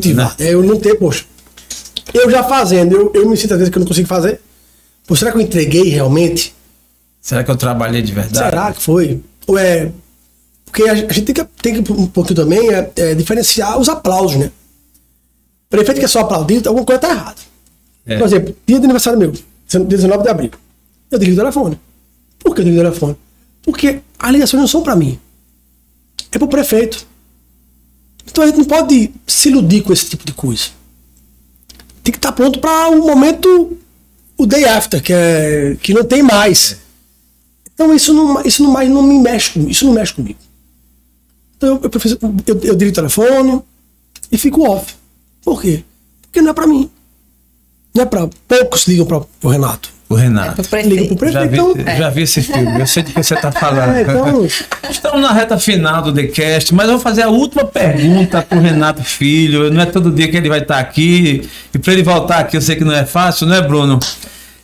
[0.42, 1.24] É, eu não ter, poxa.
[2.12, 4.40] Eu já fazendo, eu, eu me sinto às vezes que eu não consigo fazer.
[5.10, 6.54] Pô, será que eu entreguei realmente?
[7.20, 8.38] Será que eu trabalhei de verdade?
[8.38, 9.20] Será que foi?
[9.44, 9.90] Ou é.
[10.64, 14.36] Porque a gente tem que, tem que um pouquinho também é, é, diferenciar os aplausos,
[14.36, 14.52] né?
[15.68, 17.40] Prefeito que é só aplaudido, alguma coisa tá errada.
[18.06, 18.18] É.
[18.18, 20.50] Por exemplo, dia de aniversário meu, dia 19 de abril.
[21.10, 21.80] Eu desliguei o telefone.
[22.38, 23.16] Por que eu desliguei o telefone?
[23.64, 25.18] Porque as ligações não são para mim.
[26.30, 27.04] É pro prefeito.
[28.30, 30.68] Então a gente não pode se iludir com esse tipo de coisa.
[32.04, 33.76] Tem que estar pronto para o momento,
[34.40, 36.78] o day after, que, é, que não tem mais.
[37.74, 39.70] Então isso não, isso não mais não me mexe comigo.
[39.70, 40.38] Isso não mexe comigo.
[41.56, 43.62] Então eu, eu, eu, eu desligo o telefone
[44.32, 44.94] e fico off.
[45.42, 45.84] Por quê?
[46.22, 46.90] Porque não é pra mim.
[47.94, 48.28] Não é pra.
[48.48, 49.92] Poucos ligam pra, pro Renato.
[50.10, 50.60] O Renato.
[50.84, 51.32] Ligam pro prefeito.
[51.32, 53.94] Já vi, Então, já vi esse filme, eu sei de que você está falando.
[53.94, 54.44] é, então,
[54.90, 58.60] Estamos na reta final do TheCast, mas eu vou fazer a última pergunta para o
[58.60, 59.72] Renato Filho.
[59.72, 61.48] Não é todo dia que ele vai estar aqui.
[61.72, 64.00] E para ele voltar aqui, eu sei que não é fácil, não é, Bruno?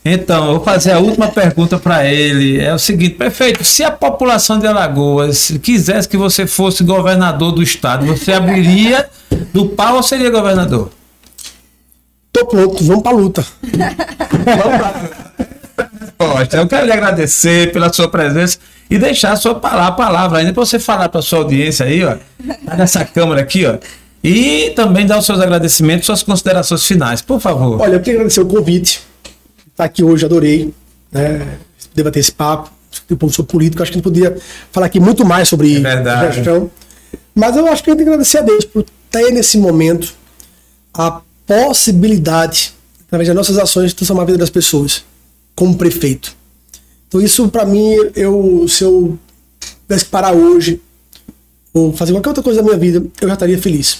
[0.03, 2.59] Então, eu vou fazer a última pergunta para ele.
[2.59, 7.63] É o seguinte, prefeito, se a população de Alagoas quisesse que você fosse governador do
[7.63, 9.05] estado, você abriria
[9.53, 10.91] do pau ou seria governador?
[12.39, 13.45] Tô pronto, vamos pra luta.
[16.17, 18.57] Costa, eu quero lhe agradecer pela sua presença
[18.89, 22.03] e deixar a sua palavra, a palavra ainda para você falar para sua audiência aí,
[22.03, 22.15] ó,
[22.65, 23.77] tá nessa câmera aqui, ó,
[24.23, 27.79] e também dar os seus agradecimentos, suas considerações finais, por favor.
[27.79, 29.01] Olha, eu queria agradecer o convite.
[29.71, 30.73] Estar aqui hoje, adorei.
[31.11, 31.59] Né?
[31.93, 32.71] Debater esse papo.
[33.11, 33.83] Um pouco sobre política.
[33.83, 34.35] Acho que a gente podia
[34.71, 36.69] falar aqui muito mais sobre É gestão.
[37.33, 40.13] Mas eu acho que eu tenho que agradecer a Deus por ter nesse momento
[40.93, 42.73] a possibilidade,
[43.07, 45.03] através das nossas ações, de transformar a vida das pessoas,
[45.55, 46.35] como prefeito.
[47.07, 49.17] Então, isso para mim, eu, se eu
[49.87, 50.81] tivesse que parar hoje,
[51.73, 53.99] ou fazer qualquer outra coisa da minha vida, eu já estaria feliz.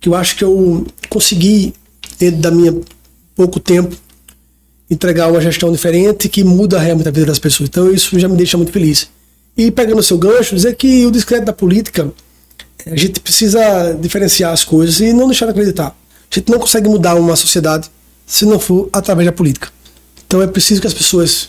[0.00, 1.74] Que eu acho que eu consegui,
[2.18, 2.74] dentro da minha
[3.34, 3.96] pouco tempo,
[4.88, 7.68] entregar uma gestão diferente que muda realmente a vida das pessoas.
[7.68, 9.08] Então, isso já me deixa muito feliz.
[9.56, 12.12] E pegando o seu gancho, dizer que o discreto da política,
[12.86, 15.96] a gente precisa diferenciar as coisas e não deixar de acreditar.
[16.34, 17.88] A gente não consegue mudar uma sociedade
[18.26, 19.68] se não for através da política.
[20.26, 21.48] Então é preciso que as pessoas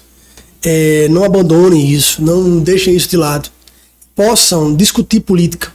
[0.62, 3.49] eh, não abandonem isso, não deixem isso de lado,
[4.16, 5.74] possam discutir política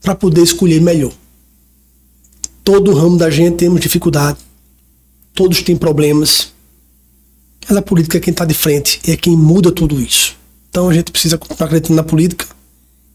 [0.00, 1.12] para poder escolher melhor.
[2.64, 4.38] Todo ramo da gente temos dificuldade,
[5.34, 6.50] todos têm problemas,
[7.68, 10.34] mas a política é quem está de frente e é quem muda tudo isso.
[10.70, 12.46] Então a gente precisa continuar acreditando na política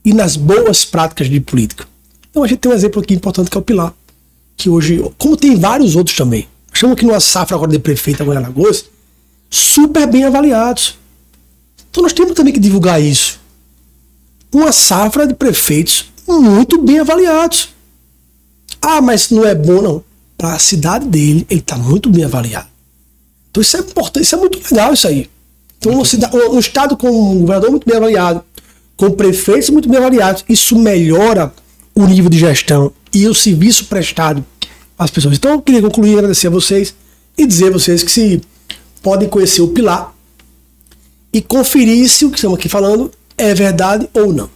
[0.05, 1.87] e nas boas práticas de política.
[2.29, 3.91] Então a gente tem um exemplo aqui importante que é o Pilar,
[4.61, 8.39] que hoje, como tem vários outros também, chamo aqui numa safra agora de prefeito agora
[8.39, 8.85] em Alagoas,
[9.49, 10.95] super bem avaliados.
[11.89, 13.39] Então nós temos também que divulgar isso.
[14.53, 17.69] Uma safra de prefeitos muito bem avaliados.
[18.81, 20.03] Ah, mas não é bom, não.
[20.37, 22.67] Para a cidade dele, ele está muito bem avaliado.
[23.49, 25.29] Então isso é importante, isso é muito legal isso aí.
[25.77, 28.43] Então cida- um- um estado com um governador muito bem avaliado,
[28.95, 31.53] com prefeitos muito bem avaliados, isso melhora
[31.93, 34.45] o nível de gestão e o serviço prestado
[34.97, 35.37] às pessoas.
[35.37, 36.93] Então eu queria concluir, agradecer a vocês
[37.37, 38.41] e dizer a vocês que se
[39.01, 40.13] podem conhecer o Pilar
[41.33, 44.49] e conferir se o que estamos aqui falando é verdade ou não.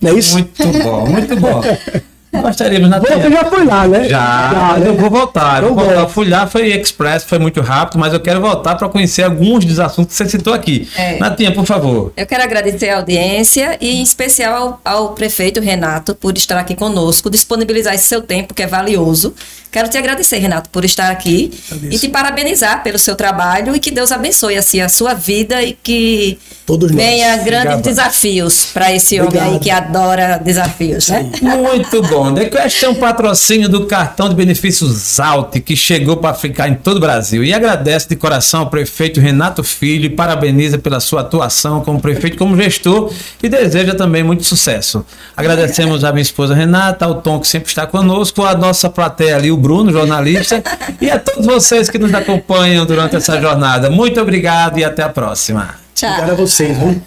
[0.00, 0.34] Não é isso?
[0.34, 1.62] Muito bom, muito bom.
[2.32, 4.08] Gostaríamos, na Você já foi lá, né?
[4.08, 5.62] Já, mas eu vou voltar.
[5.62, 5.94] Eu vou Então voltar.
[6.00, 6.12] volta.
[6.12, 9.80] Fui lá, foi express, foi muito rápido, mas eu quero voltar para conhecer alguns dos
[9.80, 10.88] assuntos que você citou aqui.
[10.96, 11.18] É.
[11.18, 12.12] Natinha, por favor.
[12.16, 16.74] Eu quero agradecer a audiência e, em especial, ao, ao prefeito Renato por estar aqui
[16.76, 19.34] conosco, disponibilizar esse seu tempo, que é valioso.
[19.72, 21.96] Quero te agradecer, Renato, por estar aqui Agradeço.
[21.96, 25.74] e te parabenizar pelo seu trabalho e que Deus abençoe assim, a sua vida e
[25.80, 27.00] que Todos nós.
[27.00, 27.82] venha grandes Obrigado.
[27.82, 29.60] desafios para esse homem aí Obrigado.
[29.62, 31.30] que adora desafios, né?
[31.40, 32.19] Muito bom.
[32.34, 36.74] The Quest é um patrocínio do cartão de benefícios Alt, que chegou para ficar em
[36.74, 37.42] todo o Brasil.
[37.42, 42.36] E agradece de coração ao prefeito Renato Filho e parabeniza pela sua atuação como prefeito,
[42.36, 43.10] como gestor
[43.42, 45.04] e deseja também muito sucesso.
[45.36, 49.50] Agradecemos a minha esposa Renata, ao Tom que sempre está conosco, a nossa plateia ali,
[49.50, 50.62] o Bruno, jornalista,
[51.00, 53.88] e a todos vocês que nos acompanham durante essa jornada.
[53.88, 55.74] Muito obrigado e até a próxima.
[55.94, 56.10] Tchau.
[56.10, 57.02] Obrigado a vocês, viu?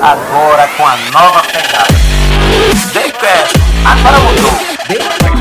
[0.00, 1.95] Agora com a nova pegada.
[3.26, 5.35] Daycast, agora mudou.